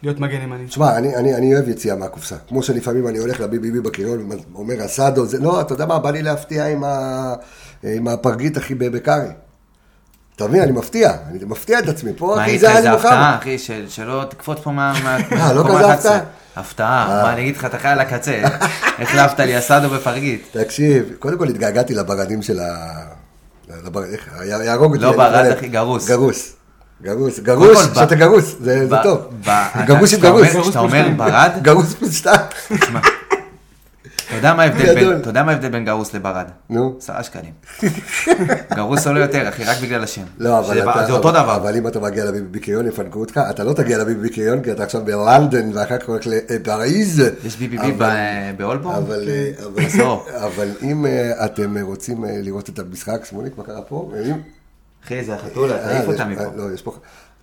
[0.03, 0.65] להיות מגן ימני.
[0.65, 2.35] תשמע, אני, אני, אני אוהב יציאה מהקופסה.
[2.47, 6.21] כמו שלפעמים אני הולך לביבי בקריון ואומר, אסדו, זה, לא, אתה יודע מה, בא לי
[6.23, 7.33] להפתיע עם, ה,
[7.83, 9.29] עם הפרגית, ב- בקארי.
[10.39, 12.11] אתה מבין, אני מפתיע, אני מפתיע את עצמי.
[12.17, 13.37] פה, אחי, זה כזה עלי הפתעה, מוחמד.
[13.41, 14.93] אחי, של- שלא תקפוץ פה מה...
[15.31, 15.93] אה, לא כזה ה-11.
[15.93, 16.19] הפתעה?
[16.55, 17.23] הפתעה, אה.
[17.23, 18.41] מה, אני אגיד לך, אתה חי על הקצה.
[18.99, 20.47] החלפת לי אסדו בפרגית.
[20.51, 22.85] תקשיב, קודם כל התגעגעתי לבגדים של ה...
[24.45, 25.03] יהרוג אותי.
[25.03, 25.45] לא ברד.
[25.57, 26.07] אחי, גרוס.
[26.07, 26.53] גרוס.
[27.01, 29.21] גרוס, גרוס, שאתה גרוס, זה טוב.
[29.85, 30.47] גרוס עם גרוס.
[30.61, 31.95] כשאתה אומר ברד, גרוס.
[32.79, 32.99] תשמע,
[34.39, 34.47] אתה
[35.29, 36.45] יודע מה ההבדל בין- גרוס לברד?
[36.69, 36.95] נו.
[36.97, 37.51] עשרה שקלים.
[38.75, 40.21] גרוס עולה יותר, אחי, רק בגלל השם.
[40.37, 41.05] לא, אבל זה- אתה...
[41.05, 41.55] זה אותו דבר.
[41.55, 44.83] אבל אם אתה מגיע לביבי קריון, יפנקו אותך, אתה לא תגיע לביבי קריון, כי אתה
[44.83, 47.23] עכשיו בלונדון, ואחר כך הולך לפריז.
[47.45, 49.03] יש ביבי אבל- ב- באולבורן?
[50.37, 54.11] אבל, אם אה, אתם אה, רוצים אה, לראות את המשחק, שמוליק, מה קרה פה?
[55.05, 56.43] אחי, זה החתולה, תעיף אותה מפה.
[56.55, 56.93] לא, יש פה...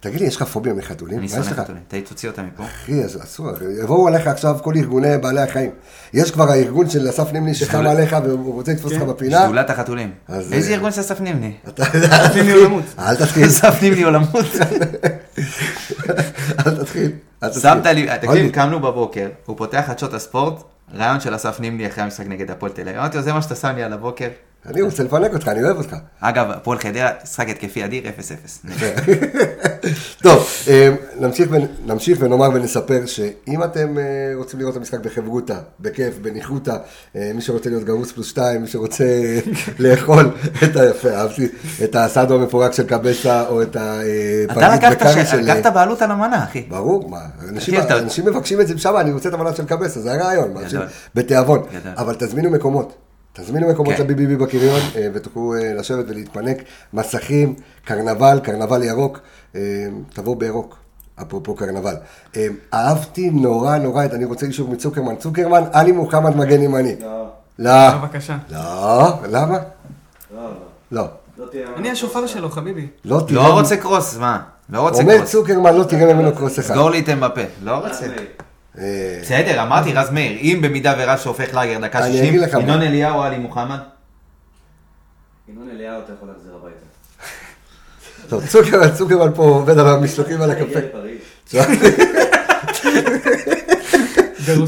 [0.00, 1.18] תגיד לי, יש לך פוביה מחתולים?
[1.18, 1.42] אני שונא?
[1.42, 1.82] חתולים.
[2.04, 2.64] תוציא אותה מפה.
[2.64, 3.50] אחי, אז אסור,
[3.82, 5.70] יבואו עליך עכשיו כל ארגוני בעלי החיים.
[6.12, 7.90] יש כבר הארגון של אסף נימני שדולה.
[7.90, 9.10] עליך והוא רוצה לתפוס אותך כן.
[9.10, 9.42] בפינה.
[9.44, 10.10] שדולת החתולים.
[10.52, 11.52] איזה אה, ארגון של אסף נימני?
[11.68, 12.84] אתה יודע, נימני עולמות.
[12.98, 14.46] אל תתחיל, אסף נימני עולמות.
[16.66, 17.12] אל תתחיל.
[17.60, 20.62] שמת לי, תקשיב, קמנו בבוקר, הוא פותח חדשות הספורט,
[20.94, 22.96] רעיון של אסף נימני אחרי המשחק נגד הפועל תל אביב.
[22.96, 24.28] אמרתי לו, זה מה שאתה שם לי על הבוקר.
[24.68, 25.96] אני רוצה לפנק אותך, אני אוהב אותך.
[26.20, 28.66] אגב, הפועל חדרה, משחק התקפי אדיר, 0-0.
[30.22, 30.88] טוב, אה,
[31.20, 31.56] נמשיך, ונ-
[31.92, 34.02] נמשיך ונאמר ונספר שאם אתם אה,
[34.36, 36.76] רוצים לראות את המשחק בחברותא, בכיף, בניחותא,
[37.16, 39.04] אה, מי שרוצה להיות גרוס פלוס שתיים, מי שרוצה
[39.78, 40.30] לאכול
[40.64, 41.48] את היפה, אהבתי,
[41.84, 43.76] את הסאדו המפורק של קבסה, או את
[44.50, 45.36] אתה בקארי ש- של...
[45.40, 46.60] לקחת בעלות על המנה, אחי.
[46.68, 47.94] ברור, מה, אנשים, אתה-
[48.24, 50.54] מבקשים את זה שם, אני רוצה את המנה של קבסה, זה הרעיון.
[51.14, 51.62] בתיאבון.
[51.96, 53.05] אבל תזמינו מקומות.
[53.36, 54.02] תזמינו מקומות כן.
[54.02, 56.56] לביבי בקריון, אה, ותוכלו אה, לשבת ולהתפנק.
[56.92, 59.20] מסכים, קרנבל, קרנבל ירוק,
[59.54, 59.60] אה,
[60.12, 60.76] תבואו בירוק.
[61.22, 61.94] אפרופו קרנבל.
[62.36, 65.16] אה, אהבתי נורא נורא את, אני רוצה אישור מצוקרמן.
[65.16, 66.96] צוקרמן, עלי מוחמד מגן ימני.
[67.00, 67.28] לא,
[67.58, 67.96] לא.
[67.98, 68.36] בבקשה.
[68.50, 69.12] לא.
[69.28, 69.58] למה?
[70.34, 70.50] לא, לא.
[70.92, 71.06] לא.
[71.38, 71.46] לא.
[71.76, 72.86] אני השופר שלו, חביבי.
[73.04, 73.48] לא תראה...
[73.48, 74.40] לא רוצה קרוס, מה?
[74.70, 75.30] לא רוצה אומר קרוס.
[75.30, 76.74] צוקרמן, לא תראה ממנו קרוס אחד.
[76.74, 77.40] סגור לי את אמבפה.
[77.62, 78.06] לא רוצה.
[79.22, 82.62] בסדר, אמרתי רז מאיר, אם במידה ורז שהופך לאגר דקה אני 60, אגיד לך מה.
[82.62, 83.78] ינון אליהו, עלי מוחמד.
[85.48, 86.86] ינון אליהו אתה יכול להחזיר הביתה.
[88.28, 90.78] טוב, צוקרמן, צוקרמן פה עובד על המשלוחים על הקפה.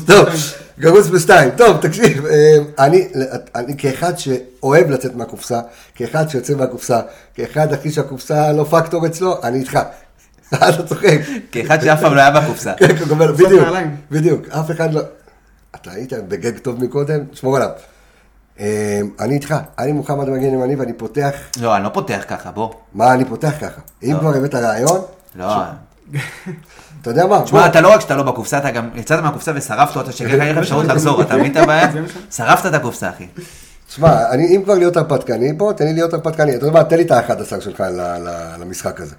[0.07, 0.29] טוב.
[0.79, 1.51] גרוס בשתיים.
[1.51, 3.09] טוב, תקשיב, אה, אני,
[3.55, 5.61] אני כאחד שאוהב לצאת מהקופסה,
[5.95, 7.01] כאחד שיוצא מהקופסה,
[7.35, 9.79] כאחד אחי שהקופסה לא פקטור אצלו, אני איתך.
[10.55, 11.19] אתה צוחק.
[11.53, 12.73] כאחד שאף פעם לא היה בקופסה.
[12.75, 12.87] כן,
[13.45, 13.63] בדיוק.
[14.11, 15.01] בדיוק, אף אחד לא...
[15.75, 17.69] אתה היית בגג טוב מקודם, שמור עליו.
[18.61, 22.71] אה, אני איתך, אני מוחמד מגן ימני ואני פותח, לא, אני לא פותח ככה, בוא.
[22.95, 23.81] מה אני פותח ככה?
[24.03, 25.01] אם כבר הבאת רעיון,
[25.37, 25.63] לא.
[27.03, 27.43] אתה יודע מה?
[27.43, 27.67] תשמע.
[27.67, 30.59] אתה לא רק שאתה לא בקופסה, אתה גם יצאת מהקופסה ושרפת אותה, שככה אין לך
[30.59, 31.89] אפשרות לחזור, אתה מבין את הבעיה?
[32.31, 33.27] שרפת את הקופסה, אחי.
[33.89, 36.57] תשמע, אני, אם כבר להיות הרפתקני, בוא, תן לי להיות הרפתקני.
[36.57, 39.15] אתה יודע מה, תן לי את ה-11 שלך ל- ל- למשחק הזה.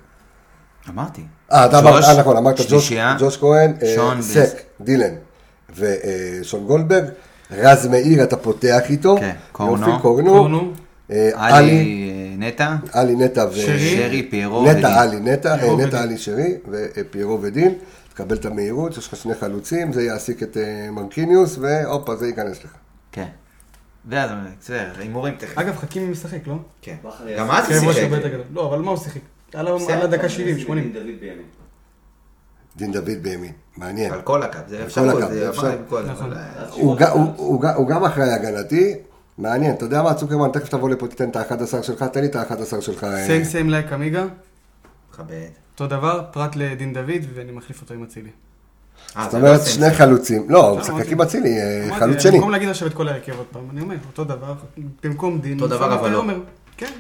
[0.90, 1.22] אמרתי.
[1.52, 2.56] אה, אתה אמרת, ג'וש, אה, נכון, אמרת
[3.20, 4.62] ג'וש, כהן, אה, סק.
[4.82, 5.14] דילן
[5.76, 7.04] ושון גולדברג.
[7.52, 9.18] רז מאיר, אתה פותח איתו.
[9.20, 9.88] כן, קורנו.
[9.88, 10.34] יופי, קורנו.
[10.34, 10.74] קורנו.
[11.12, 13.56] אה, עלי, אה, נטע, עלי נטע ו...
[13.56, 13.98] שרי.
[13.98, 14.78] שרי, פיירו ודין.
[14.78, 16.02] נטע עלי נטע, אה, נטע.
[16.02, 17.74] עלי שרי ופיירו ודין.
[18.14, 22.64] תקבל את המהירות, יש לך שני חלוצים, זה יעסיק את אה, מרקיניוס, והופה, זה ייכנס
[22.64, 22.72] לך.
[23.12, 23.28] כן.
[24.10, 24.30] ואז,
[24.62, 25.58] בסדר, הימורים תכף.
[25.58, 26.56] אגב, חכימי משחק, לא?
[26.82, 26.96] כן.
[27.38, 27.52] גם.
[27.52, 28.20] אז כן, הוא שיחק.
[28.54, 29.20] לא, אבל מה הוא שיחק?
[29.54, 29.68] על
[30.02, 30.84] הדקה 70, 80.
[30.84, 31.46] דין דוד בימין.
[32.76, 34.14] דין דוד בימין, מעניין.
[34.14, 35.02] על כל הקו, זה כל אפשר,
[35.90, 36.04] כל...
[37.38, 38.96] הוא, גם אחראי הגנתי,
[39.38, 42.36] מעניין, אתה יודע מה, צוקרמן, תכף תבוא לפה, תיתן את ה-11 שלך, תן לי את
[42.36, 43.08] ה-11 שלך.
[43.26, 44.26] סיים סיים לייק עמיגה.
[45.12, 45.48] מכבד.
[45.72, 48.30] אותו דבר, פרט לדין דוד, ואני מחליף אותו עם אצילי.
[49.18, 49.92] אה, זאת זה אומרת, לא שני.
[49.92, 51.12] חלוצים, לא, הוא לא, משחק.
[51.12, 52.32] עם אצילי, אה, חלוץ שני.
[52.32, 54.54] במקום להגיד עכשיו את כל ההרכב עוד פעם, אני אומר, אותו דבר,
[55.04, 55.60] במקום דין.
[55.60, 56.24] אותו דבר, אבל לא.
[56.78, 56.92] כן,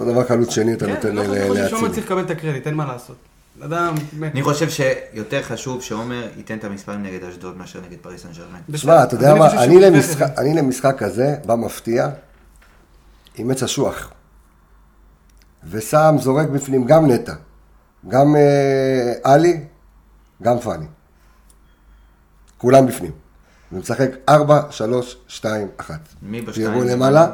[0.00, 1.94] אותו דבר חלוץ שני אתה כן, נותן לא ל- חושב ששומר לאצילי.
[1.94, 3.16] צריך לקבל את הקרדיט, אין מה לעשות.
[3.64, 3.94] אדם...
[4.22, 8.58] אני חושב שיותר חשוב שעומר ייתן את המספרים נגד אשדוד מאשר נגד פריס סן ג'רמן.
[8.72, 9.62] תשמע, אתה יודע אני מה,
[10.38, 12.08] אני למשחק- כזה, בא מפתיע,
[13.36, 14.10] עם עץ אשוח.
[15.70, 17.34] ושם, זורק בפנים גם נטע,
[18.08, 19.60] גם אה, עלי,
[20.42, 20.86] גם פאני.
[22.58, 23.12] כולם בפנים.
[23.72, 25.94] ומשחק 4, 3, 2, 1.
[26.22, 26.70] מי בשתיים?
[26.70, 27.30] תראו למעלה.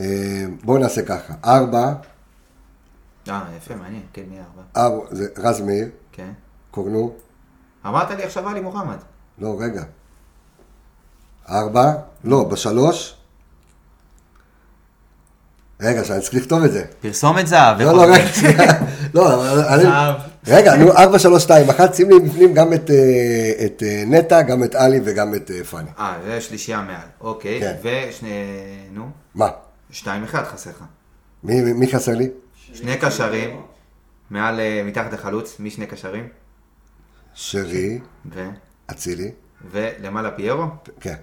[0.00, 1.34] אה, בואו נעשה ככה.
[1.44, 1.92] 4,
[3.28, 4.38] אה, יפה, מעניין, כן, מי
[4.76, 5.06] ארבע?
[5.10, 6.30] זה רז מאיר, כן.
[6.70, 7.14] קורנו,
[7.86, 8.96] אמרת לי עכשיו עלי מוחמד.
[9.38, 9.82] לא, רגע.
[11.48, 11.92] 4,
[12.24, 13.16] לא, בשלוש.
[15.80, 16.84] רגע, שאני צריך לכתוב את זה.
[17.00, 17.80] פרסומת זהב.
[17.82, 18.72] לא, לא, רגע.
[19.14, 20.12] לא.
[20.46, 24.42] רגע, נו, 4, 3, 2, 1, שים לי בפנים גם את, אה, את אה, נטע,
[24.42, 25.88] גם את עלי וגם את פאני.
[25.98, 27.60] אה, זה שלישייה מעל, אוקיי.
[27.60, 27.74] כן.
[27.82, 28.28] ושני,
[28.92, 29.48] נו, מה?
[29.90, 30.84] שתיים אחד חסר לך.
[31.44, 32.28] מי, מי- מי חסר לי?
[32.74, 33.60] שני קשרים,
[34.30, 36.28] מעל, אה, מתחת לחלוץ, מי שני קשרים?
[37.34, 37.98] שרי,
[38.34, 38.48] ו...
[38.90, 39.30] אצילי,
[39.70, 40.64] ולמעלה פיירו?
[41.00, 41.14] כן.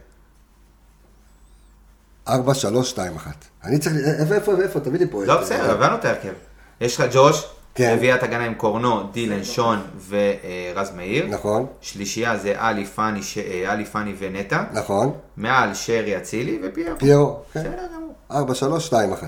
[2.28, 3.32] 4, 3, 2, 1.
[3.64, 3.96] אני צריך...
[4.20, 4.80] איפה, איפה, איפה?
[4.80, 5.26] תביא לי פה.
[5.26, 6.34] לא, בסדר, הבנו את ההרכב.
[6.82, 7.46] יש לך ג'וש,
[7.76, 7.94] כן.
[7.98, 11.28] רביעיית הגנה עם קורנו, דילן, שון ורז מאיר.
[11.28, 14.64] נכון, שלישייה זה עלי, פאני, ש- אה, עלי, פאני ונטע.
[14.74, 15.12] נכון.
[15.38, 17.00] מעל שרי, אצילי ופיירו.
[17.00, 17.60] פיירו, כן.
[17.60, 17.88] בסדר.
[18.34, 19.28] 4, 3, 2, 1.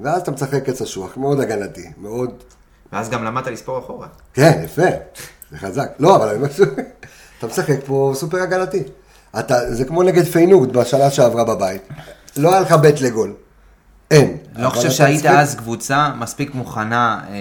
[0.00, 2.30] ואז אתה משחק עץ אשוח, מאוד הגנתי, מאוד...
[2.92, 4.06] ואז גם למדת לספור אחורה.
[4.34, 4.82] כן, יפה,
[5.50, 5.90] זה חזק.
[5.98, 6.60] לא, אבל אני ש...
[7.38, 8.82] אתה משחק פה סופר הגנתי.
[9.38, 11.82] אתה, זה כמו נגד פיינורד בשנה שעברה בבית.
[12.36, 13.34] לא היה לך בית לגול.
[14.10, 14.36] אין.
[14.56, 17.34] לא חושב שהיית משחק- אז קבוצה מספיק מוכנה, אה,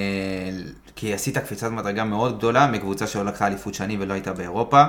[0.96, 4.84] כי עשית קפיצת מדרגה מאוד גדולה מקבוצה שלקחה אליפות שני ולא הייתה באירופה,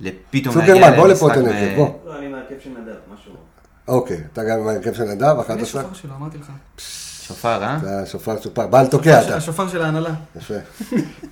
[0.00, 1.88] לפתאום צוקרמן, בוא לפה למשחק תנגד, ב- בוא.
[2.06, 3.32] לא, אני מהרכב של נדב, משהו.
[3.90, 5.80] אוקיי, אתה גם עם ההרכב של נדב, אחת אני השלב?
[5.80, 6.50] השופר שלו, אמרתי לך.
[7.26, 7.76] שופר, אה?
[7.76, 9.36] אתה שופר שופר, בעל תוקע אתה.
[9.36, 10.14] השופר של ההנהלה.
[10.36, 10.54] יפה.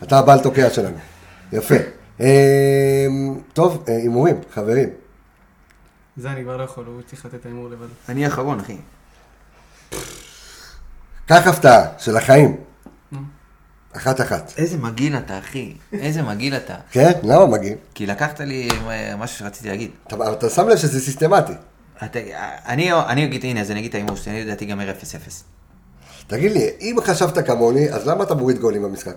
[0.02, 0.96] אתה הבעל תוקע שלנו.
[1.52, 1.74] יפה.
[2.20, 2.26] אמ,
[3.52, 4.88] טוב, אה, הימורים, חברים.
[6.16, 7.86] זה אני כבר לא יכול, הוא צריך לתת את ההימור לבד.
[8.09, 8.76] אני אחרון, אחי.
[11.26, 12.56] קח הפתעה של החיים.
[13.12, 13.18] נו.
[13.96, 14.52] אחת אחת.
[14.56, 15.74] איזה מגעיל אתה, אחי.
[15.92, 16.74] איזה מגעיל אתה.
[16.90, 17.12] כן?
[17.22, 17.76] למה מגיעים?
[17.94, 19.90] כי לקחת לי אה, משהו שרציתי להגיד.
[20.32, 21.52] אתה שם לב שזה סיסטמטי.
[22.05, 22.18] אתה-
[22.66, 25.44] אני אני אגיד, הנה, אז אני אגיד את ההימור שלי, אני לדעתי גמר 0-0.
[26.26, 29.14] תגיד לי, אם חשבת כמוני, אז למה אתה מוריד גולים במשחק?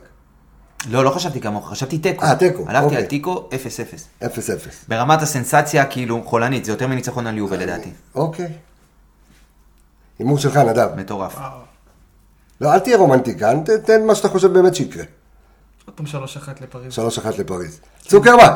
[0.89, 2.25] לא, לא חשבתי כמוך, חשבתי תיקו.
[2.25, 2.97] אה, תיקו, הלכתי אוקיי.
[2.97, 3.55] על תיקו 0-0.
[4.25, 4.85] אפס אפס.
[4.87, 7.89] ברמת הסנסציה, כאילו, חולנית, זה יותר מניצחון על יובה לדעתי.
[8.15, 8.47] אוקיי.
[10.19, 10.89] הימור שלך, נדב.
[10.95, 11.37] מטורף.
[12.61, 15.03] לא, אל תהיה רומנטיקן, תן מה שאתה חושב באמת שיקרה.
[15.85, 16.09] עוד פעם 3-1
[16.61, 16.93] לפריז.
[16.93, 17.79] שלוש אחת לפריז.
[18.07, 18.53] צוקרמן!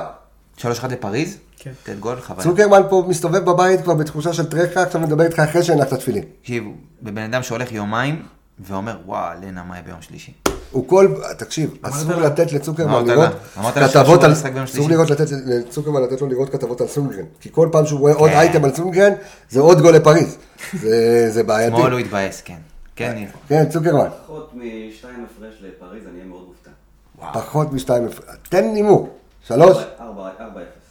[0.60, 1.38] 3-1 לפריז?
[1.60, 1.72] כן.
[1.84, 2.44] תן גול, חבל.
[2.44, 6.24] צוקרמן פה מסתובב בבית כבר בתחושה של טרחה, עכשיו מדבר איתך אחרי שהנחת תפילין.
[6.42, 6.64] תקשיב,
[7.04, 8.26] בבן אדם שהולך יומיים,
[8.60, 10.34] ואומר, וואו, לנה, מה יהיה ביום שלישי?
[10.72, 12.12] הוא כל, תקשיב, אסור.
[12.12, 13.06] לתת לצוקרמן.
[13.06, 14.34] לראות כתבות על,
[14.64, 14.90] אסור.
[14.90, 18.30] לראות לתת לצוקרמן לתת לו לראות כתבות על סונגרן, כי כל פעם שהוא רואה עוד
[18.30, 18.38] כן.
[18.38, 19.14] אייטם על סונגרן,
[19.50, 20.38] זה עוד גול לפריז.
[20.74, 21.76] זה זה בעייתי.
[21.76, 22.58] אתמול הוא התבאס, כן.
[22.96, 23.30] כן, ניב.
[23.48, 27.34] כן, צוקרמן, פחות משתיים הפרש לפריז, אני אהיה מאוד מופתע.
[27.40, 28.08] פחות משתיים,
[28.50, 29.10] תן נימור.
[29.48, 30.30] שלוש, ארבע,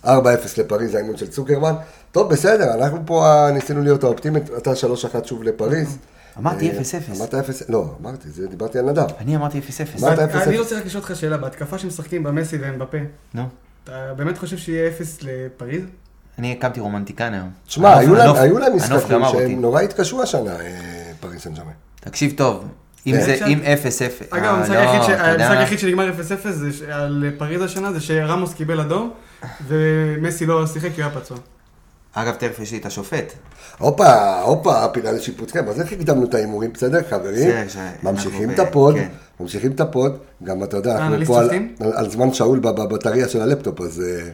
[0.05, 0.55] ארבע אפס.
[0.59, 1.74] 4-0 לפריז, זה האימון של צוקרמן.
[2.12, 4.74] טוב, בסדר, אנחנו פה אה, ניסינו להיות האופטימית, אתה 3-1
[5.26, 5.98] שוב לפריז.
[6.38, 7.16] אמרתי אה, 0-0.
[7.16, 9.07] אמרת 0, לא, אמרתי, זה דיברתי על נדב.
[9.18, 10.00] אני אמרתי 0-0.
[10.00, 10.61] מה אתה- אפס, אני אפס.
[10.62, 12.98] רוצה רק לשאול אותך שאלה, בהתקפה שמשחקים במסי ואמבפה,
[13.34, 13.42] נו.
[13.84, 15.82] אתה באמת חושב שיהיה 0 לפריז?
[16.38, 17.50] אני קמתי רומנטיקן היום.
[17.66, 18.14] תשמע, היו
[18.59, 19.22] להם- משחקים.
[19.32, 20.66] שהם נורא התקשו השנה, אה,
[21.20, 21.52] פריס סן.
[22.00, 22.64] תקשיב טוב,
[23.07, 23.20] אם כן.
[23.24, 23.64] זה, אם 0-0,
[24.30, 25.57] אגב, אה, המשחק לא, היחיד המשחק?
[25.57, 29.11] היחיד שנגמר 0-0 זה ש- על פריז השנה זה שרמוס קיבל אדום
[29.68, 31.36] ומסי לא שיחק כי הוא היה פצוע.
[32.12, 33.32] אגב, תכף יש לי את השופט.
[33.78, 35.68] הופה, הופה, פינה לשיפוטכם.
[35.68, 37.50] אז איך הקדמנו את ההימורים, בסדר, חברים?
[38.02, 39.09] ממשיכים את ה pod, כן.
[39.40, 40.16] ממשיכים את ה pod.
[40.44, 41.40] גם אתה יודע, אנחנו אנליסט פה
[41.94, 44.28] על- זמן שאול בב- בבטריה של הלפטופ, אז אה,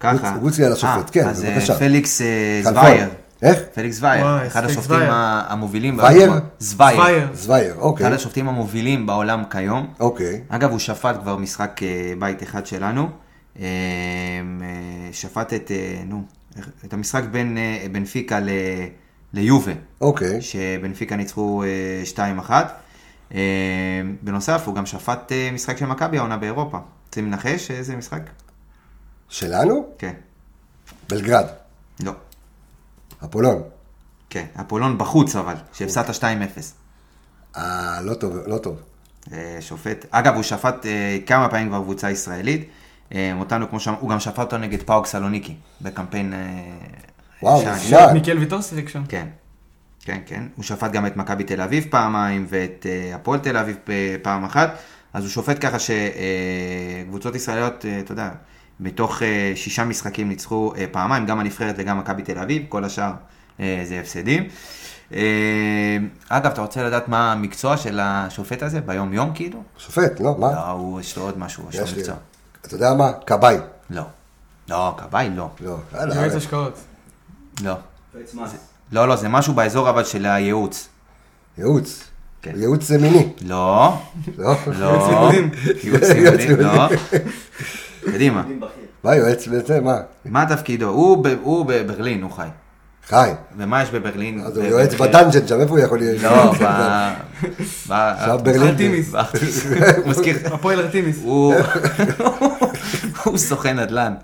[0.00, 0.36] ככה.
[0.42, 1.74] רוץ- לי על השופט, אה, כן, אז אה, בבקשה.
[1.78, 2.26] פליקס אה,
[2.64, 2.82] כלפון.
[2.82, 3.08] זווייר.
[3.42, 3.58] איך?
[3.74, 5.96] פליקס זווייר, וואי, אחד השופטים המובילים.
[5.96, 6.26] זווייר?
[6.30, 6.46] בעולם.
[6.58, 7.28] זווייר.
[7.34, 7.74] זווייר.
[7.78, 8.06] אוקיי.
[8.06, 9.94] אחד השופטים המובילים בעולם כיום.
[10.00, 10.42] אוקיי.
[10.48, 13.08] אגב, הוא שפט כבר משחק אה, בית אחד שלנו.
[13.60, 14.68] אה, אה,
[15.12, 15.70] שפט את,
[16.06, 16.22] נו,
[16.84, 17.58] את המשחק בין
[17.92, 18.48] בנפיקה ל-
[19.32, 20.42] ליובה, אוקיי.
[20.42, 22.50] שבנפיקה ניצחו אה, 2-1.
[23.34, 23.40] אה,
[24.22, 26.78] בנוסף, הוא גם שפט משחק של מכבי העונה באירופה.
[27.06, 28.22] רוצים לנחש איזה משחק?
[29.28, 29.86] שלנו?
[29.98, 30.12] כן.
[31.08, 31.46] בלגרד.
[32.04, 32.12] לא.
[33.24, 33.62] אפולון.
[34.30, 34.44] כן.
[34.60, 36.22] אפולון בחוץ אבל, שהפסדת 2-0.
[37.56, 38.76] אה, לא טוב, לא טוב.
[39.32, 42.68] אה, שופט, אגב הוא שפט אה, כמה פעמים כבר קבוצה ישראלית,
[43.14, 46.34] אה, אותנו כמו שאמר, הוא גם שפט אותו נגד פאוק סלוניקי, בקמפיין
[47.42, 47.62] וואו.
[47.74, 48.12] מזמן.
[48.12, 49.02] מיקל ויטור שיחק שם.
[49.08, 49.26] כן,
[50.04, 53.76] כן, כן, הוא שפט גם את מכבי תל אביב פעמיים ואת הפועל תל אביב
[54.22, 54.70] פעם אחת,
[55.12, 58.30] אז הוא שופט ככה שקבוצות ישראליות, אתה יודע,
[58.80, 63.12] מתוך אה, שישה משחקים ניצחו אה, פעמיים, גם הנבחרת וגם מכבי תל אביב, כל השאר
[63.60, 64.48] אה, זה הפסדים.
[65.12, 65.96] אה,
[66.28, 69.62] אגב, אתה רוצה לדעת מה המקצוע של השופט הזה ביום-יום כאילו?
[69.78, 70.36] שופט, לא?
[70.38, 70.52] מה?
[70.52, 71.98] לא, הוא, יש לו עוד משהו, יש לו.
[71.98, 72.14] מקצוע.
[72.66, 73.12] אתה יודע מה?
[73.26, 73.56] כבאי.
[73.90, 74.02] לא.
[74.68, 75.48] לא, כבאי לא.
[75.60, 75.76] לא.
[75.94, 76.34] יאללה, יועץ.
[76.34, 76.78] השקעות.
[77.62, 77.74] לא.
[78.92, 80.88] לא, לא, זה משהו באזור אבל של הייעוץ.
[81.58, 82.04] ייעוץ.
[82.42, 82.52] כן.
[82.56, 83.32] ייעוץ זה מיני.
[83.40, 83.98] לא,
[84.38, 84.54] לא?
[84.66, 84.86] לא.
[84.86, 85.50] ייעוץ לימודים.
[85.84, 86.88] ייעוץ ייעוץ לימודים, לא.
[88.12, 88.42] קדימה.
[89.04, 89.80] מה יועץ לזה?
[89.80, 89.96] מה?
[90.24, 90.88] מה תפקידו?
[91.42, 92.46] הוא בברלין, הוא חי.
[93.08, 93.30] חי.
[93.56, 94.40] ומה יש בברלין?
[94.40, 94.94] אז הוא יועץ?
[94.94, 96.22] בדאנג'ן שם, איפה הוא יכול להיות?
[96.22, 96.52] לא,
[97.88, 97.92] ב...
[98.26, 98.62] שם ברלין.
[98.70, 99.14] ארטימיס.
[100.06, 100.36] מזכיר...
[100.54, 101.20] הפועל ארטימיס.
[101.24, 101.54] הוא
[103.48, 104.14] סוכן נדל"ן.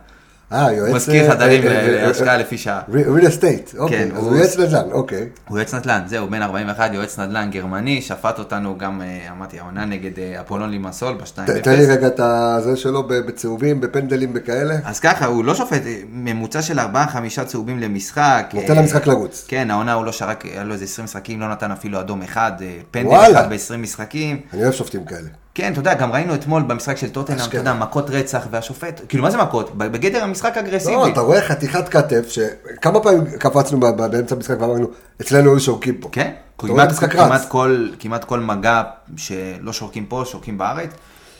[0.52, 0.92] אה, יועץ...
[0.94, 1.68] מזכיר אה, חדרים אה,
[2.00, 2.80] אה, להשקעה לפי שעה.
[2.92, 3.98] real estate, אוקיי.
[3.98, 5.28] כן, אז הוא- יועץ נדל"ן, אוקיי.
[5.48, 10.10] הוא יועץ נדל"ן, זהו, בן 41, יועץ נדל"ן גרמני, שפט אותנו גם, אמרתי, העונה נגד
[10.40, 11.46] אפולון לימסול ב-2-0.
[11.46, 14.74] ת- תן לי רגע את הזה שלו בצהובים, בפנדלים, בכאלה.
[14.84, 15.82] אז ככה, הוא לא שופט,
[16.12, 16.82] ממוצע של 4-5
[17.46, 18.50] צהובים למשחק.
[18.54, 19.44] נותן למשחק לרוץ.
[19.48, 22.52] כן, העונה הוא לא שרק, היה לו איזה 20 משחקים, לא נתן אפילו אדום אחד,
[22.90, 23.10] פנדל.
[23.32, 24.40] אחד ב-20 משחקים.
[24.52, 25.28] אני אוהב שופטים כאלה.
[25.54, 27.56] כן, אתה יודע, גם ראינו אתמול במשחק של טוטנאם, אתה.
[27.56, 29.78] יודע, מכות רצח, והשופט, כאילו, מה זה מכות?
[29.78, 30.94] בגדר המשחק אגרסיבי.
[30.94, 34.86] לא, אתה רואה חתיכת כתף, שכמה פעמים קפצנו באמצע המשחק ואמרנו,
[35.20, 36.08] אצלנו היו שורקים פה.
[36.12, 37.48] כן, כמעט, כמעט.
[37.48, 38.82] כל, כמעט כל מגע
[39.16, 40.90] שלא שורקים פה, שורקים בארץ,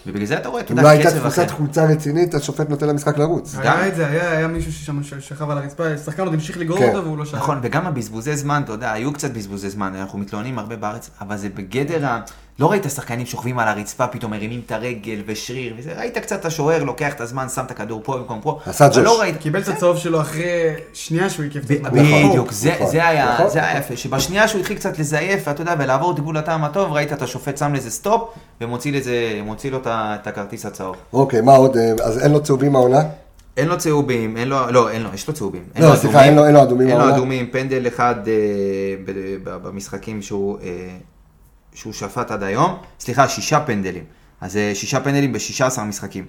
[0.07, 1.29] ובגלל זה אתה רואה, אתה אם יודע, לא הייתה קצב אחר.
[1.29, 3.55] תפוסת חולצה רצינית, השופט נותן למשחק לרוץ.
[3.59, 6.89] היה את זה, היה היה מישהו ששם שכב על הרצפה, שחקן עוד המשיך לגרור כן.
[6.89, 7.39] אותו והוא לא שאל.
[7.39, 11.37] נכון, וגם הבזבוזי זמן, אתה יודע, היו קצת בזבוזי זמן, אנחנו מתלוננים הרבה בארץ, אבל
[11.37, 12.21] זה בגדר ה...
[12.59, 16.45] לא ראית שחקנים שוכבים על הרצפה, פתאום מרימים את הרגל ושריר וזה, ראית קצת את
[16.45, 19.05] השוער, לוקח את הזמן, שם את הכדור פה במקום פה, עשה אבל ג'וש.
[19.05, 19.37] לא ראית...
[19.37, 20.45] קיבל את הצהוב שלו אחרי
[20.93, 22.01] שנייה שהוא עיכב את הזמן.
[22.01, 23.49] נכון, בדיוק, זה, נכון, זה, היה, נכון.
[23.49, 27.13] זה היה יפה, שבשנייה שהוא התחיל קצת לזייף, אתה יודע, ולעבור טיפול לטעם הטוב, ראית
[27.13, 28.23] את השופט שם לזה סטופ,
[28.61, 29.13] ומוציא לזה,
[29.45, 30.97] מוציא לו את הכרטיס הצהוב.
[31.13, 31.77] אוקיי, מה עוד?
[31.77, 33.01] אה, אז אין לו צהובים העונה?
[33.57, 35.63] אין לו צהובים, אין לו, לא, אין לו, יש לו צהובים.
[35.81, 37.09] לא, סליחה, אין לו- אדומים אין לו.
[37.09, 38.33] אדומים, פנדל אחד אה,
[39.05, 39.11] ב-
[39.45, 40.67] ב- במשחקים שהוא, אה,
[41.75, 42.79] שהוא שפט עד היום.
[43.01, 44.05] סליחה, שישה פנדלים.
[44.41, 46.27] אז אה, שישה פנדלים ב-16 משחקים.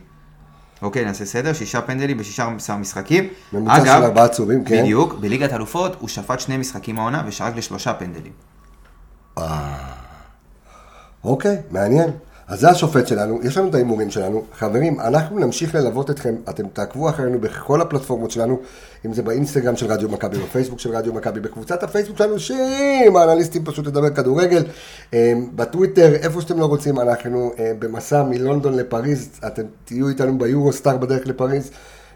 [0.81, 3.27] אוקיי, נעשה סדר, שישה פנדלים ב-16 משחקים.
[3.53, 4.81] ממוצע של ארבעה צהובים, כן.
[4.81, 8.31] בדיוק, בליגת אלופות הוא שפט שני משחקים העונה ושרק לשלושה פנדלים.
[11.23, 12.09] אוקיי, מעניין.
[12.47, 14.43] אז זה השופט שלנו, יש לנו את ההימורים שלנו.
[14.53, 18.59] חברים, אנחנו נמשיך ללוות אתכם, אתם תעקבו אחרינו בכל הפלטפורמות שלנו,
[19.05, 23.65] אם זה באינסטגרם של רדיו מכבי, בפייסבוק של רדיו מכבי, בקבוצת הפייסבוק שלנו, שעם האנליסטים
[23.65, 24.63] פשוט לדבר כדורגל,
[25.13, 30.97] אה, בטוויטר, איפה שאתם לא רוצים, אנחנו אה, במסע מלונדון לפריז, אתם תהיו איתנו ביורוסטאר
[30.97, 31.71] בדרך לפריז.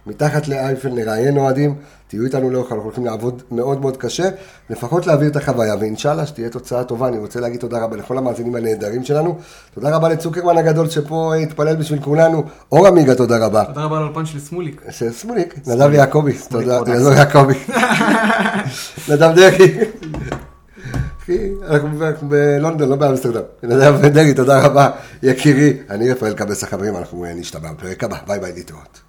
[0.07, 1.75] מתחת לאייפל נראיין אוהדים,
[2.07, 4.29] תהיו איתנו לאורך, אנחנו הולכים לעבוד מאוד מאוד קשה,
[4.69, 7.07] לפחות להעביר את החוויה, ואינשאללה שתהיה תוצאה טובה.
[7.07, 9.37] אני רוצה להגיד תודה רבה לכל המאזינים הנהדרים שלנו,
[9.73, 13.65] תודה רבה לצוקרמן הגדול שפה התפלל בשביל כולנו, אור עמיגה תודה רבה.
[13.65, 14.81] תודה רבה לאולפן של סמוליק.
[14.89, 16.81] של סמוליק, נדב יעקבי, תודה.
[16.81, 17.53] נדב יעקבי,
[19.09, 19.77] נדב דרעי.
[21.69, 23.41] אנחנו אנחנו בלונדון, לא באמסטרדם.
[23.63, 24.89] נדב דרעי, תודה רבה,
[25.23, 25.73] יקירי.
[25.89, 29.06] אני רפאל קבס החברים, אנחנו נשתמע בפרק הבא, ביי ביי להתראות.